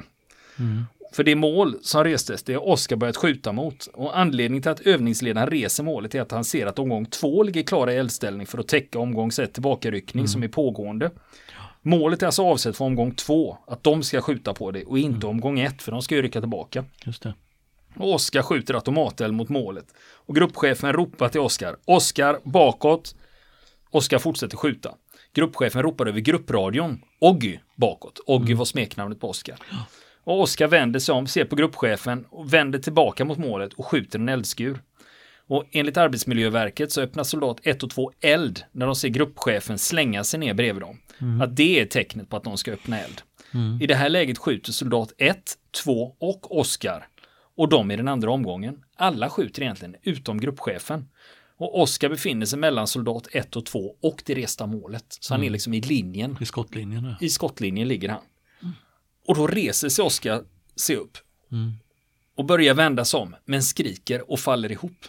För 1.14 1.24
det 1.24 1.36
mål 1.36 1.76
som 1.82 2.04
restes, 2.04 2.44
det 2.44 2.54
har 2.54 2.68
Oskar 2.68 2.96
börjat 2.96 3.18
skjuta 3.18 3.52
mot. 3.52 3.86
Och 3.94 4.20
anledningen 4.20 4.62
till 4.62 4.72
att 4.72 4.80
övningsledaren 4.80 5.50
reser 5.50 5.84
målet 5.84 6.16
är 6.16 6.22
att 6.22 6.32
han 6.32 6.44
ser 6.44 6.66
att 6.66 6.80
omgång 6.80 7.06
2 7.06 7.44
ligger 7.44 7.64
klara 7.64 7.94
i 7.94 7.98
eldställning 7.98 8.48
för 8.48 8.58
att 8.58 8.68
täcka 8.68 9.00
omgång 9.00 9.32
1 9.40 9.54
tillbakaryckning 9.54 10.28
som 10.28 10.44
är 10.44 10.48
pågående. 10.48 11.12
Målet 11.82 12.22
är 12.22 12.26
alltså 12.26 12.44
avsett 12.44 12.78
för 12.78 12.86
omgång 12.86 13.12
2, 13.12 13.58
att 13.68 13.84
de 13.84 14.04
ska 14.04 14.22
skjuta 14.22 14.54
på 14.54 14.72
det 14.72 14.84
och 14.84 15.00
inte 15.00 15.28
omgång 15.28 15.60
1, 15.60 15.82
för 15.82 15.92
de 15.92 16.02
ska 16.02 16.16
ju 16.16 16.22
rycka 16.22 16.40
tillbaka. 16.40 16.86
Just 17.06 17.24
det. 17.24 17.34
Och 17.96 18.14
Oskar 18.14 18.42
skjuter 18.42 18.74
automateld 18.74 19.34
mot 19.34 19.50
målet. 19.50 19.86
Och 20.00 20.36
gruppchefen 20.36 20.94
ropar 20.94 21.30
till 21.30 21.42
Oskar. 21.42 21.76
Oskar 21.86 22.40
bakåt. 22.44 23.16
Oskar 23.90 24.20
fortsätter 24.20 24.58
skjuta. 24.58 24.96
Gruppchefen 25.34 25.84
ropar 25.84 26.06
över 26.06 26.20
gruppradion. 26.20 27.02
Oggy 27.20 27.60
bakåt. 27.76 28.20
Oggy 28.26 28.54
var 28.54 28.66
smeknamnet 28.66 29.20
på 29.20 29.30
Oskar. 29.30 29.58
Och 30.24 30.42
Oskar 30.42 30.68
vänder 30.68 31.00
sig 31.00 31.16
om, 31.16 31.28
ser 31.28 31.46
på 31.46 31.56
gruppchefen 31.56 32.26
och 32.30 32.54
vänder 32.54 32.80
tillbaka 32.80 33.26
mot 33.26 33.38
målet 33.38 33.74
och 33.74 33.86
skjuter 33.86 34.20
en 34.20 34.30
eldskur. 34.30 34.82
Och 35.48 35.66
enligt 35.72 35.98
Arbetsmiljöverket 35.98 36.92
så 36.92 37.02
öppnar 37.02 37.24
soldat 37.24 37.58
1 37.64 37.84
och 37.84 37.90
2 37.90 38.12
eld 38.22 38.64
när 38.72 38.86
de 38.86 38.96
ser 38.96 39.10
gruppchefen 39.10 39.78
slänga 39.78 40.24
sig 40.24 40.40
ner 40.40 40.54
bredvid 40.54 40.84
dem. 40.84 40.98
Att 41.42 41.56
det 41.56 41.80
är 41.80 41.86
tecknet 41.86 42.30
på 42.30 42.38
att 42.38 42.44
de 42.44 42.58
ska 42.58 42.72
öppna 42.72 43.00
eld. 43.00 43.22
I 43.82 43.88
det 43.88 43.96
här 43.96 44.10
läget 44.10 44.38
skjuter 44.38 44.72
soldat 44.72 45.14
1, 45.18 45.38
2 45.84 46.16
och 46.20 46.60
Oskar 46.60 47.08
och 47.58 47.70
de 47.70 47.92
i 47.92 47.96
den 47.96 48.08
andra 48.08 48.32
omgången. 48.32 48.78
Alla 48.96 49.30
skjuter 49.30 49.62
egentligen 49.62 49.96
utom 50.04 50.40
gruppchefen. 50.40 51.10
Och 51.62 51.82
Oskar 51.82 52.10
befinner 52.10 52.46
sig 52.46 52.60
mellan 52.60 52.88
soldat 52.88 53.28
1 53.32 53.56
och 53.56 53.66
2 53.66 53.96
och 54.02 54.24
det 54.26 54.36
resta 54.36 54.68
målet. 54.68 55.06
Så 55.20 55.34
han 55.34 55.44
är 55.44 55.50
liksom 55.50 55.74
i 55.74 55.82
linjen. 55.82 56.38
I 56.42 56.46
skottlinjen. 56.46 57.04
ja. 57.04 57.16
I 57.26 57.30
skottlinjen 57.30 57.88
ligger 57.88 58.10
han. 58.10 58.22
Och 59.28 59.36
då 59.36 59.48
reser 59.48 59.90
sig 59.90 60.06
Oskar 60.06 60.44
sig 60.76 60.96
upp. 60.96 61.18
Och 62.36 62.46
börjar 62.46 62.74
vända 62.74 63.06
sig 63.06 63.20
om, 63.20 63.36
men 63.46 63.64
skriker 63.64 64.32
och 64.32 64.40
faller 64.40 64.72
ihop. 64.72 65.06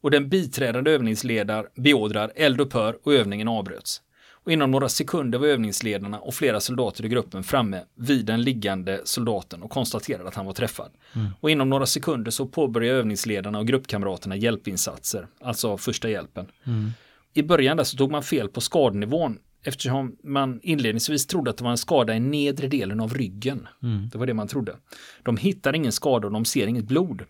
Och 0.00 0.10
den 0.10 0.28
biträdande 0.28 0.90
övningsledaren 0.90 1.66
beordrar 1.74 2.32
eldupphör 2.36 2.98
och 3.04 3.14
övningen 3.14 3.48
avbröts. 3.48 4.02
Och 4.44 4.52
inom 4.52 4.70
några 4.70 4.88
sekunder 4.88 5.38
var 5.38 5.46
övningsledarna 5.46 6.18
och 6.18 6.34
flera 6.34 6.60
soldater 6.60 7.04
i 7.04 7.08
gruppen 7.08 7.44
framme 7.44 7.80
vid 7.94 8.26
den 8.26 8.42
liggande 8.42 9.00
soldaten 9.04 9.62
och 9.62 9.70
konstaterade 9.70 10.28
att 10.28 10.34
han 10.34 10.46
var 10.46 10.52
träffad. 10.52 10.90
Och 11.40 11.50
inom 11.50 11.70
några 11.70 11.86
sekunder 11.86 12.30
så 12.30 12.46
påbörjade 12.46 12.98
övningsledarna 12.98 13.58
och 13.58 13.66
gruppkamraterna 13.66 14.36
hjälpinsatser, 14.36 15.26
alltså 15.40 15.76
första 15.76 16.08
hjälpen. 16.08 16.46
I 17.34 17.42
början 17.42 17.76
där 17.76 17.84
så 17.84 17.96
tog 17.96 18.10
man 18.10 18.22
fel 18.22 18.48
på 18.48 18.60
skadenivån 18.60 19.38
eftersom 19.64 20.16
man 20.24 20.60
inledningsvis 20.62 21.26
trodde 21.26 21.50
att 21.50 21.56
det 21.56 21.64
var 21.64 21.70
en 21.70 21.78
skada 21.78 22.16
i 22.16 22.20
nedre 22.20 22.68
delen 22.68 23.00
av 23.00 23.14
ryggen. 23.14 23.68
Det 24.12 24.18
var 24.18 24.26
det 24.26 24.34
man 24.34 24.48
trodde. 24.48 24.76
De 25.22 25.36
hittar 25.36 25.74
ingen 25.74 25.92
skada 25.92 26.26
och 26.26 26.32
de 26.32 26.44
ser 26.44 26.66
inget 26.66 26.84
blod. 26.84 27.22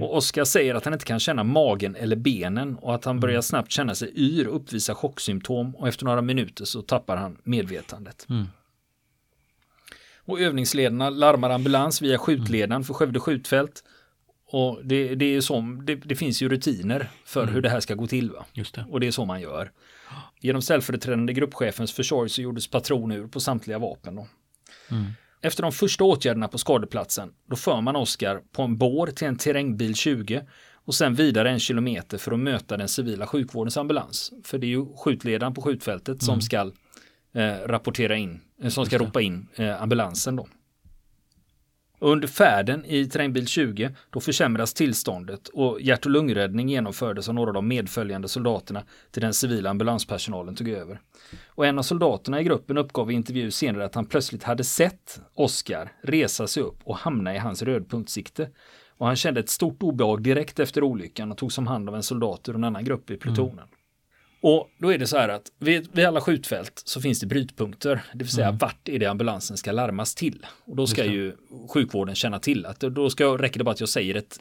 Och 0.00 0.16
Oskar 0.16 0.44
säger 0.44 0.74
att 0.74 0.84
han 0.84 0.94
inte 0.94 1.04
kan 1.04 1.20
känna 1.20 1.44
magen 1.44 1.96
eller 1.96 2.16
benen 2.16 2.76
och 2.76 2.94
att 2.94 3.04
han 3.04 3.20
börjar 3.20 3.40
snabbt 3.40 3.70
känna 3.70 3.94
sig 3.94 4.12
yr 4.16 4.46
och 4.48 4.56
uppvisa 4.56 4.94
chocksymptom 4.94 5.76
och 5.76 5.88
efter 5.88 6.04
några 6.04 6.22
minuter 6.22 6.64
så 6.64 6.82
tappar 6.82 7.16
han 7.16 7.36
medvetandet. 7.42 8.26
Och 10.24 10.40
övningsledarna 10.40 11.10
larmar 11.10 11.50
ambulans 11.50 12.02
via 12.02 12.18
skjutledaren 12.18 12.84
för 12.84 12.94
Skövde 12.94 13.20
skjutfält. 13.20 13.84
Och 14.52 14.80
det, 14.84 15.14
det 15.14 15.24
är 15.36 15.40
som, 15.40 15.84
det, 15.86 15.94
det 15.94 16.16
finns 16.16 16.42
ju 16.42 16.48
rutiner 16.48 17.10
för 17.24 17.46
hur 17.46 17.62
det 17.62 17.68
här 17.68 17.80
ska 17.80 17.94
gå 17.94 18.06
till. 18.06 18.30
Va? 18.30 18.44
Just 18.52 18.74
det. 18.74 18.86
Och 18.90 19.00
det 19.00 19.06
är 19.06 19.10
så 19.10 19.24
man 19.24 19.40
gör. 19.40 19.70
Genom 20.40 20.62
ställföreträdande 20.62 21.32
gruppchefens 21.32 21.92
försorg 21.92 22.28
så 22.28 22.42
gjordes 22.42 22.70
patronur 22.70 23.26
på 23.26 23.40
samtliga 23.40 23.78
vapen. 23.78 24.16
Då. 24.16 24.26
Efter 25.40 25.62
de 25.62 25.72
första 25.72 26.04
åtgärderna 26.04 26.48
på 26.48 26.58
skadeplatsen, 26.58 27.32
då 27.50 27.56
för 27.56 27.80
man 27.80 27.96
Oskar 27.96 28.40
på 28.52 28.62
en 28.62 28.78
bår 28.78 29.06
till 29.06 29.26
en 29.26 29.36
terrängbil 29.36 29.94
20 29.94 30.42
och 30.84 30.94
sen 30.94 31.14
vidare 31.14 31.50
en 31.50 31.60
kilometer 31.60 32.18
för 32.18 32.32
att 32.32 32.38
möta 32.38 32.76
den 32.76 32.88
civila 32.88 33.26
sjukvårdens 33.26 33.76
ambulans. 33.76 34.32
För 34.44 34.58
det 34.58 34.66
är 34.66 34.68
ju 34.68 34.86
skjutledaren 34.96 35.54
på 35.54 35.62
skjutfältet 35.62 36.22
som 36.22 36.40
ska 36.40 36.72
eh, 37.34 37.52
rapportera 37.66 38.16
in, 38.16 38.40
eh, 38.62 38.68
som 38.68 38.86
ska 38.86 38.98
ropa 38.98 39.20
in 39.20 39.48
eh, 39.54 39.82
ambulansen 39.82 40.36
då. 40.36 40.46
Under 42.02 42.28
färden 42.28 42.84
i 42.84 43.06
terrängbil 43.06 43.46
20 43.46 43.90
då 44.10 44.20
försämras 44.20 44.74
tillståndet 44.74 45.48
och 45.48 45.80
hjärt 45.80 46.06
och 46.06 46.10
lungräddning 46.10 46.68
genomfördes 46.68 47.28
av 47.28 47.34
några 47.34 47.50
av 47.50 47.54
de 47.54 47.68
medföljande 47.68 48.28
soldaterna 48.28 48.82
till 49.10 49.22
den 49.22 49.34
civila 49.34 49.70
ambulanspersonalen 49.70 50.54
tog 50.54 50.68
över. 50.68 51.00
Och 51.46 51.66
en 51.66 51.78
av 51.78 51.82
soldaterna 51.82 52.40
i 52.40 52.44
gruppen 52.44 52.78
uppgav 52.78 53.10
i 53.10 53.14
intervju 53.14 53.50
senare 53.50 53.84
att 53.84 53.94
han 53.94 54.06
plötsligt 54.06 54.42
hade 54.42 54.64
sett 54.64 55.20
Oskar 55.34 55.92
resa 56.02 56.46
sig 56.46 56.62
upp 56.62 56.78
och 56.84 56.96
hamna 56.96 57.34
i 57.34 57.38
hans 57.38 57.62
rödpunktsikte. 57.62 58.48
Och 58.88 59.06
han 59.06 59.16
kände 59.16 59.40
ett 59.40 59.48
stort 59.48 59.82
obehag 59.82 60.22
direkt 60.22 60.60
efter 60.60 60.82
olyckan 60.82 61.32
och 61.32 61.38
togs 61.38 61.58
om 61.58 61.66
hand 61.66 61.88
av 61.88 61.94
en 61.94 62.02
soldat 62.02 62.48
ur 62.48 62.54
en 62.54 62.64
annan 62.64 62.84
grupp 62.84 63.10
i 63.10 63.16
plutonen. 63.16 63.52
Mm. 63.52 63.68
Och 64.42 64.70
då 64.78 64.92
är 64.92 64.98
det 64.98 65.06
så 65.06 65.16
här 65.16 65.28
att 65.28 65.52
vid, 65.58 65.88
vid 65.92 66.04
alla 66.06 66.20
skjutfält 66.20 66.82
så 66.84 67.00
finns 67.00 67.20
det 67.20 67.26
brytpunkter, 67.26 68.02
det 68.12 68.18
vill 68.24 68.28
säga 68.32 68.50
vart 68.52 68.88
är 68.88 68.98
det 68.98 69.06
ambulansen 69.06 69.56
ska 69.56 69.72
larmas 69.72 70.14
till. 70.14 70.46
Och 70.64 70.76
då 70.76 70.86
ska 70.86 71.04
ju 71.04 71.36
sjukvården 71.74 72.14
känna 72.14 72.38
till 72.38 72.66
att 72.66 72.80
då 72.80 73.10
ska, 73.10 73.24
räcker 73.38 73.58
det 73.58 73.64
bara 73.64 73.70
att 73.70 73.80
jag 73.80 73.88
säger 73.88 74.14
ett 74.14 74.38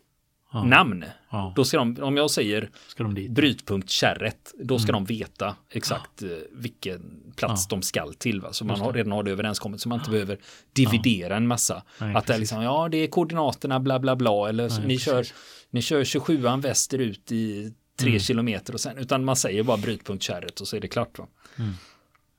Ja. 0.54 0.64
namn. 0.64 1.06
Ja. 1.30 1.54
Då 1.56 1.66
ska 1.66 1.78
de, 1.78 1.98
om 2.02 2.18
jag 2.18 2.32
säger 2.32 2.70
Ska 2.88 3.04
de 3.04 3.14
dit? 3.16 3.32
brytpunkt 3.32 3.90
kärret, 3.90 4.54
då 4.64 4.80
ska 4.80 4.92
de 4.92 5.06
veta 5.06 5.56
exakt 5.70 6.24
eh, 6.24 6.30
vilken 6.52 7.02
plats 7.36 7.68
de 7.68 7.82
skall 7.82 8.14
till. 8.14 8.42
Va? 8.42 8.54
Så 8.54 8.66
man 8.66 8.80
har, 8.80 8.94
redan 8.94 9.12
har 9.12 9.24
det 9.24 9.32
överenskommet 9.32 9.82
så 9.82 9.90
man 9.90 10.00
inte 10.00 10.12
behöver 10.12 10.38
dividera 10.74 11.36
en 11.38 11.48
massa. 11.48 11.84
Nej, 12.00 12.16
att 12.16 12.28
det 12.28 12.34
är 12.34 12.38
liksom, 12.38 12.62
ja 12.64 12.88
det 12.92 12.98
är 12.98 13.08
koordinaterna 13.08 13.80
bla 13.80 14.00
bla 14.00 14.16
bla 14.16 14.50
eller 14.50 14.70
Nej, 14.70 14.88
ni, 14.88 14.98
kör, 14.98 15.26
ni 15.70 15.82
kör 15.82 16.04
27an 16.04 16.62
västerut 16.62 17.32
i 17.32 17.74
tre 18.02 18.20
kilometer 18.20 18.74
och 18.74 18.82
sen, 18.82 18.98
utan 18.98 19.26
man 19.26 19.36
säger 19.36 19.64
bara 19.64 19.78
brytpunkt 19.78 20.24
kärret 20.24 20.62
och 20.62 20.68
så 20.68 20.76
är 20.76 20.80
det 20.80 20.88
klart. 20.88 21.20
Va? 21.20 21.28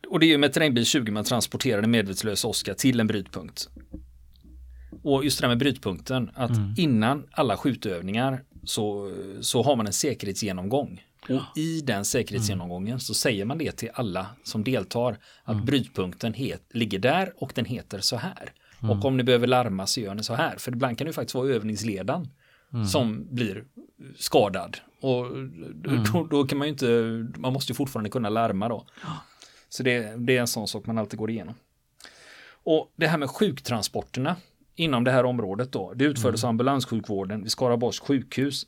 Och 0.08 0.20
det 0.20 0.26
är 0.26 0.28
ju 0.28 0.38
med 0.38 0.52
terrängbil 0.52 0.84
20 0.84 1.12
man 1.12 1.24
transporterar 1.24 1.80
den 1.80 1.90
medvetslösa 1.90 2.48
Oskar 2.48 2.74
till 2.74 3.00
en 3.00 3.06
brytpunkt. 3.06 3.68
Och 5.02 5.24
just 5.24 5.38
det 5.38 5.42
där 5.42 5.48
med 5.48 5.58
brytpunkten, 5.58 6.30
att 6.34 6.50
innan 6.76 7.26
alla 7.30 7.56
skjutövningar 7.56 8.42
så, 8.64 9.12
så 9.40 9.62
har 9.62 9.76
man 9.76 9.86
en 9.86 9.92
säkerhetsgenomgång. 9.92 11.02
Och 11.28 11.58
i 11.58 11.80
den 11.80 12.04
säkerhetsgenomgången 12.04 13.00
så 13.00 13.14
säger 13.14 13.44
man 13.44 13.58
det 13.58 13.72
till 13.72 13.90
alla 13.94 14.26
som 14.44 14.64
deltar 14.64 15.18
att 15.44 15.64
brytpunkten 15.64 16.34
het, 16.34 16.62
ligger 16.72 16.98
där 16.98 17.32
och 17.36 17.52
den 17.54 17.64
heter 17.64 18.00
så 18.00 18.16
här. 18.16 18.52
Och 18.80 19.04
om 19.04 19.16
ni 19.16 19.22
behöver 19.22 19.46
larma 19.46 19.86
så 19.86 20.00
gör 20.00 20.14
ni 20.14 20.22
så 20.24 20.34
här. 20.34 20.56
För 20.56 20.72
ibland 20.72 20.98
kan 20.98 21.04
det 21.04 21.08
ju 21.08 21.12
faktiskt 21.12 21.34
vara 21.34 21.48
övningsledaren 21.48 22.28
som 22.92 23.34
blir 23.34 23.64
skadad. 24.16 24.76
Och 25.02 25.26
då, 26.12 26.26
då 26.30 26.44
kan 26.44 26.58
man 26.58 26.66
ju 26.66 26.72
inte, 26.72 26.86
man 27.40 27.52
måste 27.52 27.72
ju 27.72 27.76
fortfarande 27.76 28.10
kunna 28.10 28.28
larma 28.28 28.68
då. 28.68 28.86
Så 29.68 29.82
det, 29.82 30.16
det 30.16 30.36
är 30.36 30.40
en 30.40 30.46
sån 30.46 30.68
sak 30.68 30.86
man 30.86 30.98
alltid 30.98 31.18
går 31.18 31.30
igenom. 31.30 31.54
Och 32.64 32.92
det 32.96 33.06
här 33.06 33.18
med 33.18 33.30
sjuktransporterna 33.30 34.36
inom 34.74 35.04
det 35.04 35.10
här 35.10 35.24
området 35.24 35.72
då, 35.72 35.92
det 35.94 36.04
utfördes 36.04 36.44
av 36.44 36.50
ambulanssjukvården 36.50 37.42
vid 37.42 37.50
Skaraborgs 37.50 38.00
sjukhus. 38.00 38.66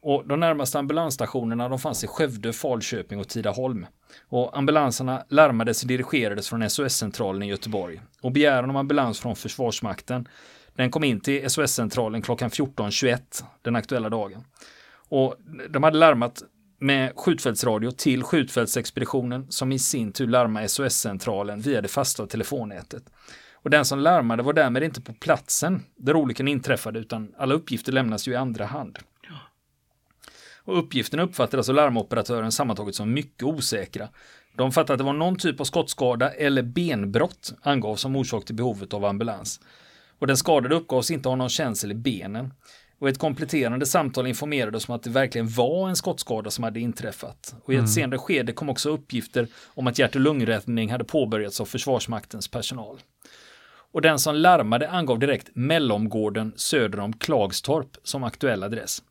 Och 0.00 0.26
de 0.26 0.40
närmaste 0.40 0.78
ambulansstationerna 0.78 1.68
de 1.68 1.78
fanns 1.78 2.04
i 2.04 2.06
Skövde, 2.06 2.52
Falköping 2.52 3.18
och 3.20 3.28
Tidaholm. 3.28 3.86
Och 4.28 4.58
ambulanserna 4.58 5.24
larmades 5.28 5.82
och 5.82 5.88
dirigerades 5.88 6.48
från 6.48 6.70
SOS-centralen 6.70 7.42
i 7.42 7.46
Göteborg. 7.46 8.00
Och 8.22 8.32
begäran 8.32 8.70
om 8.70 8.76
ambulans 8.76 9.20
från 9.20 9.36
Försvarsmakten 9.36 10.28
den 10.74 10.90
kom 10.90 11.04
in 11.04 11.20
till 11.20 11.50
SOS-centralen 11.50 12.22
klockan 12.22 12.50
14.21 12.50 13.44
den 13.62 13.76
aktuella 13.76 14.10
dagen. 14.10 14.44
Och 15.14 15.36
de 15.70 15.82
hade 15.82 15.98
larmat 15.98 16.42
med 16.78 17.12
skjutfältsradio 17.16 17.90
till 17.90 18.22
skjutfältsexpeditionen 18.22 19.46
som 19.50 19.72
i 19.72 19.78
sin 19.78 20.12
tur 20.12 20.26
larmade 20.26 20.68
SOS-centralen 20.68 21.60
via 21.60 21.80
det 21.80 21.88
fasta 21.88 22.26
telefonnätet. 22.26 23.02
Och 23.52 23.70
den 23.70 23.84
som 23.84 23.98
larmade 23.98 24.42
var 24.42 24.52
därmed 24.52 24.82
inte 24.82 25.00
på 25.00 25.14
platsen 25.14 25.82
där 25.96 26.16
olyckan 26.16 26.48
inträffade 26.48 26.98
utan 26.98 27.34
alla 27.38 27.54
uppgifter 27.54 27.92
lämnas 27.92 28.28
ju 28.28 28.32
i 28.32 28.36
andra 28.36 28.64
hand. 28.64 28.98
Och 30.64 30.78
uppgifterna 30.78 31.22
uppfattades 31.22 31.54
av 31.54 31.58
alltså 31.58 31.72
larmoperatören 31.72 32.52
sammantaget 32.52 32.94
som 32.94 33.12
mycket 33.12 33.42
osäkra. 33.42 34.08
De 34.56 34.72
fattade 34.72 34.92
att 34.92 34.98
det 34.98 35.04
var 35.04 35.12
någon 35.12 35.36
typ 35.36 35.60
av 35.60 35.64
skottskada 35.64 36.30
eller 36.30 36.62
benbrott 36.62 37.54
angavs 37.62 38.00
som 38.00 38.16
orsak 38.16 38.44
till 38.44 38.54
behovet 38.54 38.94
av 38.94 39.04
ambulans. 39.04 39.60
Och 40.18 40.26
den 40.26 40.36
skadade 40.36 40.74
uppgavs 40.74 41.10
inte 41.10 41.28
ha 41.28 41.36
någon 41.36 41.48
känsel 41.48 41.90
i 41.90 41.94
benen. 41.94 42.52
Och 43.02 43.08
ett 43.08 43.18
kompletterande 43.18 43.86
samtal 43.86 44.26
informerades 44.26 44.88
om 44.88 44.94
att 44.94 45.02
det 45.02 45.10
verkligen 45.10 45.48
var 45.48 45.88
en 45.88 45.96
skottskada 45.96 46.50
som 46.50 46.64
hade 46.64 46.80
inträffat. 46.80 47.54
Och 47.64 47.72
i 47.72 47.76
ett 47.76 47.78
mm. 47.78 47.88
senare 47.88 48.18
skede 48.18 48.52
kom 48.52 48.68
också 48.68 48.90
uppgifter 48.90 49.48
om 49.66 49.86
att 49.86 49.98
hjärt 49.98 50.14
och 50.14 50.20
lungräddning 50.20 50.90
hade 50.90 51.04
påbörjats 51.04 51.60
av 51.60 51.64
Försvarsmaktens 51.64 52.48
personal. 52.48 53.00
Och 53.92 54.02
den 54.02 54.18
som 54.18 54.34
larmade 54.34 54.90
angav 54.90 55.18
direkt 55.18 55.50
Mellomgården 55.54 56.52
söder 56.56 57.00
om 57.00 57.12
Klagstorp 57.12 57.96
som 58.02 58.24
aktuell 58.24 58.62
adress. 58.62 59.02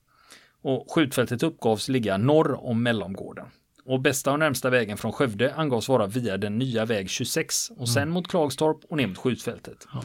Och 0.61 0.91
skjutfältet 0.91 1.43
uppgavs 1.43 1.89
ligga 1.89 2.17
norr 2.17 2.65
om 2.65 2.83
Mellomgården. 2.83 3.45
Och 3.85 4.01
bästa 4.01 4.31
och 4.31 4.39
närmsta 4.39 4.69
vägen 4.69 4.97
från 4.97 5.11
Skövde 5.11 5.53
angavs 5.55 5.89
vara 5.89 6.07
via 6.07 6.37
den 6.37 6.57
nya 6.57 6.85
väg 6.85 7.09
26 7.09 7.71
och 7.77 7.89
sen 7.89 8.01
mm. 8.01 8.13
mot 8.13 8.27
Klagstorp 8.27 8.77
och 8.89 8.97
ner 8.97 9.07
mot 9.07 9.17
skjutfältet. 9.17 9.87
Ja. 9.93 10.03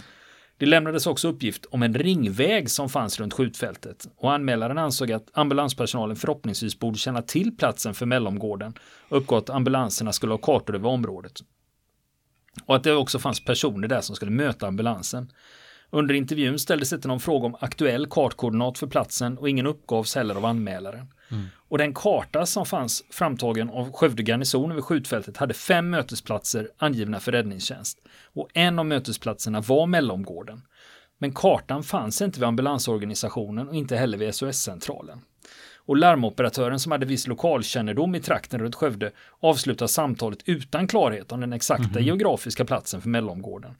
Det 0.59 0.67
lämnades 0.67 1.07
också 1.07 1.29
uppgift 1.29 1.67
om 1.71 1.83
en 1.83 1.95
ringväg 1.95 2.71
som 2.71 2.89
fanns 2.89 3.21
runt 3.21 3.33
skjutfältet 3.33 4.09
och 4.17 4.33
anmälaren 4.33 4.79
ansåg 4.79 5.13
att 5.13 5.29
ambulanspersonalen 5.33 6.17
förhoppningsvis 6.17 6.79
borde 6.79 6.99
känna 6.99 7.23
till 7.23 7.57
platsen 7.57 7.95
för 7.95 8.07
mellomgården 8.07 8.75
och 9.09 9.17
uppgav 9.17 9.39
att 9.39 9.51
ambulanserna 9.51 10.13
skulle 10.13 10.33
ha 10.33 10.39
kartor 10.39 10.75
över 10.75 10.89
området. 10.89 11.41
Och 12.65 12.77
att 12.77 12.85
det 12.85 12.95
också 12.95 13.19
fanns 13.19 13.45
personer 13.45 13.89
där 13.89 14.01
som 14.01 14.17
skulle 14.17 14.31
möta 14.31 14.67
ambulansen. 14.67 15.33
Under 15.91 16.15
intervjun 16.15 16.59
ställdes 16.59 16.93
inte 16.93 17.09
någon 17.09 17.21
fråga 17.21 17.47
om 17.47 17.57
aktuell 17.61 18.07
kartkoordinat 18.07 18.79
för 18.79 18.87
platsen 18.87 19.39
och 19.39 19.49
ingen 19.49 19.67
uppgavs 19.67 20.15
heller 20.15 20.35
av 20.35 20.45
anmälaren. 20.45 21.07
Mm. 21.31 21.47
Och 21.69 21.79
den 21.79 21.95
karta 21.95 22.47
som 22.47 22.67
fanns 22.67 23.05
framtagen 23.11 23.71
av 23.71 23.93
Skövde 23.93 24.23
garnison 24.23 24.71
över 24.71 24.83
skjutfältet 24.83 25.37
hade 25.37 25.55
fem 25.55 25.91
mötesplatser 25.91 26.71
angivna 26.79 27.21
för 27.21 27.33
räddningstjänst. 27.33 27.99
Och 28.35 28.49
en 28.55 28.79
av 28.79 28.87
mötesplatserna 28.87 29.61
var 29.61 29.87
Mellomgården. 29.87 30.63
Men 31.19 31.33
kartan 31.33 31.83
fanns 31.83 32.23
inte 32.23 32.41
vid 32.41 32.49
ambulansorganisationen 32.49 33.69
och 33.69 33.75
inte 33.75 33.97
heller 33.97 34.19
vid 34.19 34.35
SOS-centralen 34.35 35.21
och 35.87 35.97
larmoperatören 35.97 36.81
som 36.81 36.93
hade 36.93 37.07
viss 37.07 37.27
lokalkännedom 37.27 38.15
i 38.15 38.21
trakten 38.21 38.61
runt 38.61 38.75
Skövde 38.75 39.13
avslutar 39.41 39.87
samtalet 39.87 40.39
utan 40.45 40.89
klarhet 40.89 41.33
om 41.33 41.41
den 41.41 41.53
exakta 41.53 41.91
mm. 41.91 42.05
geografiska 42.05 42.65
platsen 42.65 43.01
för 43.01 43.09
mellomgården. 43.09 43.75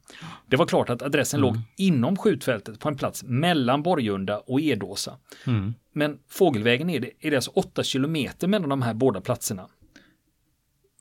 Det 0.45 0.55
var 0.55 0.65
klart 0.65 0.89
att 0.89 1.01
adressen 1.01 1.39
mm. 1.39 1.53
låg 1.53 1.61
inom 1.77 2.17
skjutfältet 2.17 2.79
på 2.79 2.89
en 2.89 2.97
plats 2.97 3.23
mellan 3.23 3.83
Borgunda 3.83 4.39
och 4.39 4.61
Edåsa. 4.61 5.17
Mm. 5.47 5.73
Men 5.93 6.19
fågelvägen 6.29 6.89
är 6.89 6.99
det, 6.99 7.11
är 7.19 7.29
det 7.29 7.37
alltså 7.37 7.51
8 7.51 7.83
kilometer 7.83 8.47
mellan 8.47 8.69
de 8.69 8.81
här 8.81 8.93
båda 8.93 9.21
platserna. 9.21 9.67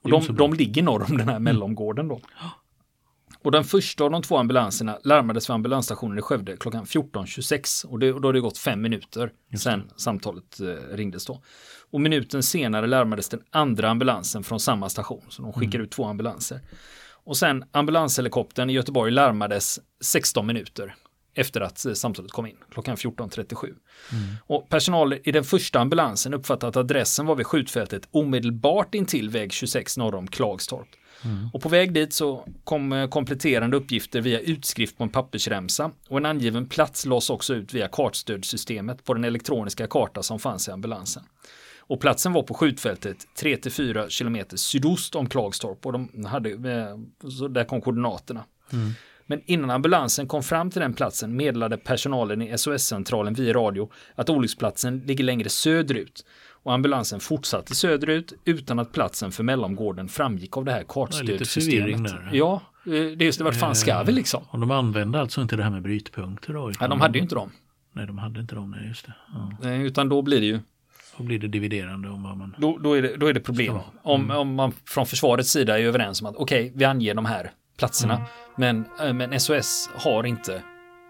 Och 0.02 0.10
de, 0.10 0.36
de 0.36 0.52
ligger 0.52 0.82
norr 0.82 1.06
om 1.10 1.18
den 1.18 1.28
här 1.28 1.38
mellomgården 1.38 2.08
då. 2.08 2.20
Och 3.46 3.52
den 3.52 3.64
första 3.64 4.04
av 4.04 4.10
de 4.10 4.22
två 4.22 4.36
ambulanserna 4.36 4.98
larmades 5.04 5.50
vid 5.50 5.54
ambulansstationen 5.54 6.18
i 6.18 6.22
Skövde 6.22 6.56
klockan 6.56 6.84
14.26 6.84 7.86
och, 7.86 7.98
det, 7.98 8.12
och 8.12 8.20
då 8.20 8.28
har 8.28 8.32
det 8.32 8.40
gått 8.40 8.58
fem 8.58 8.82
minuter 8.82 9.30
sen 9.58 9.90
samtalet 9.96 10.60
eh, 10.60 10.96
ringdes 10.96 11.26
då. 11.26 11.42
Och 11.90 12.00
minuten 12.00 12.42
senare 12.42 12.86
larmades 12.86 13.28
den 13.28 13.42
andra 13.50 13.88
ambulansen 13.90 14.44
från 14.44 14.60
samma 14.60 14.88
station, 14.88 15.22
så 15.28 15.42
de 15.42 15.52
skickar 15.52 15.78
mm. 15.78 15.84
ut 15.84 15.90
två 15.90 16.04
ambulanser. 16.04 16.60
Och 17.24 17.36
sen 17.36 17.64
ambulanshelikoptern 17.72 18.70
i 18.70 18.72
Göteborg 18.72 19.10
larmades 19.10 19.80
16 20.00 20.46
minuter 20.46 20.94
efter 21.34 21.60
att 21.60 21.86
eh, 21.86 21.92
samtalet 21.92 22.32
kom 22.32 22.46
in, 22.46 22.56
klockan 22.70 22.96
14.37. 22.96 23.64
Mm. 23.64 23.76
Och 24.40 24.68
personal 24.68 25.14
i 25.24 25.32
den 25.32 25.44
första 25.44 25.80
ambulansen 25.80 26.34
uppfattade 26.34 26.68
att 26.68 26.76
adressen 26.76 27.26
var 27.26 27.34
vid 27.34 27.46
skjutfältet 27.46 28.08
omedelbart 28.10 28.94
intill 28.94 29.30
väg 29.30 29.52
26 29.52 29.96
norr 29.96 30.14
om 30.14 30.28
Klagstorp. 30.28 30.88
Mm. 31.26 31.48
Och 31.52 31.62
på 31.62 31.68
väg 31.68 31.92
dit 31.92 32.12
så 32.12 32.44
kom 32.64 32.92
eh, 32.92 33.08
kompletterande 33.08 33.76
uppgifter 33.76 34.20
via 34.20 34.40
utskrift 34.40 34.98
på 34.98 35.04
en 35.04 35.10
pappersremsa 35.10 35.90
och 36.08 36.18
en 36.18 36.26
angiven 36.26 36.66
plats 36.66 37.06
lades 37.06 37.30
också 37.30 37.54
ut 37.54 37.74
via 37.74 37.88
kartstödsystemet 37.88 39.04
på 39.04 39.14
den 39.14 39.24
elektroniska 39.24 39.86
karta 39.86 40.22
som 40.22 40.38
fanns 40.38 40.68
i 40.68 40.70
ambulansen. 40.70 41.22
Och 41.78 42.00
platsen 42.00 42.32
var 42.32 42.42
på 42.42 42.54
skjutfältet 42.54 43.16
3-4 43.40 44.18
km 44.18 44.56
sydost 44.56 45.14
om 45.14 45.28
Klagstorp 45.28 45.86
och 45.86 45.92
de 45.92 46.24
hade, 46.24 46.50
eh, 46.50 47.30
så 47.30 47.48
där 47.48 47.64
kom 47.64 47.80
koordinaterna. 47.80 48.44
Mm. 48.72 48.92
Men 49.26 49.42
innan 49.46 49.70
ambulansen 49.70 50.26
kom 50.26 50.42
fram 50.42 50.70
till 50.70 50.80
den 50.80 50.94
platsen 50.94 51.36
meddelade 51.36 51.76
personalen 51.76 52.42
i 52.42 52.58
SOS-centralen 52.58 53.34
via 53.34 53.52
radio 53.52 53.90
att 54.14 54.30
olycksplatsen 54.30 54.98
ligger 54.98 55.24
längre 55.24 55.48
söderut 55.48 56.24
och 56.66 56.74
ambulansen 56.74 57.20
fortsatte 57.20 57.74
söderut 57.74 58.32
utan 58.44 58.78
att 58.78 58.92
platsen 58.92 59.32
för 59.32 59.42
mellomgården 59.42 60.08
framgick 60.08 60.56
av 60.56 60.64
det 60.64 60.72
här 60.72 60.84
kartstödsystemet. 60.88 62.12
Ja, 62.32 62.62
eh, 62.86 62.90
det 62.90 62.98
är 62.98 63.22
just 63.22 63.38
det, 63.38 63.44
vart 63.44 63.56
fan 63.56 63.74
ska 63.74 64.02
vi 64.02 64.10
eh, 64.10 64.14
liksom? 64.14 64.42
Och 64.50 64.58
de 64.58 64.70
använde 64.70 65.20
alltså 65.20 65.42
inte 65.42 65.56
det 65.56 65.62
här 65.62 65.70
med 65.70 65.82
brytpunkter 65.82 66.52
då? 66.52 66.72
Ja, 66.80 66.88
de 66.88 67.00
hade 67.00 67.18
ju 67.18 67.22
inte 67.22 67.34
dem. 67.34 67.50
Nej, 67.92 68.06
de 68.06 68.18
hade 68.18 68.40
inte 68.40 68.54
dem, 68.54 68.70
nej 68.70 68.88
just 68.88 69.06
det. 69.06 69.14
Ja. 69.62 69.74
Utan 69.74 70.08
då 70.08 70.22
blir 70.22 70.40
det 70.40 70.46
ju 70.46 70.60
då 71.16 71.24
blir 71.24 71.38
det 71.38 71.48
dividerande 71.48 72.08
om 72.08 72.22
vad 72.22 72.36
man... 72.36 72.54
Då, 72.58 72.78
då, 72.78 72.94
är, 72.94 73.02
det, 73.02 73.16
då 73.16 73.26
är 73.26 73.32
det 73.32 73.40
problem. 73.40 73.70
Mm. 73.70 73.82
Om, 74.02 74.30
om 74.30 74.54
man 74.54 74.72
från 74.86 75.06
försvarets 75.06 75.50
sida 75.50 75.78
är 75.78 75.82
överens 75.82 76.20
om 76.20 76.26
att 76.26 76.36
okej, 76.36 76.66
okay, 76.66 76.72
vi 76.74 76.84
anger 76.84 77.14
de 77.14 77.24
här 77.24 77.50
platserna. 77.78 78.14
Mm. 78.14 78.26
Men, 78.56 79.06
eh, 79.08 79.12
men 79.12 79.40
SOS 79.40 79.90
har 79.94 80.26
inte 80.26 80.62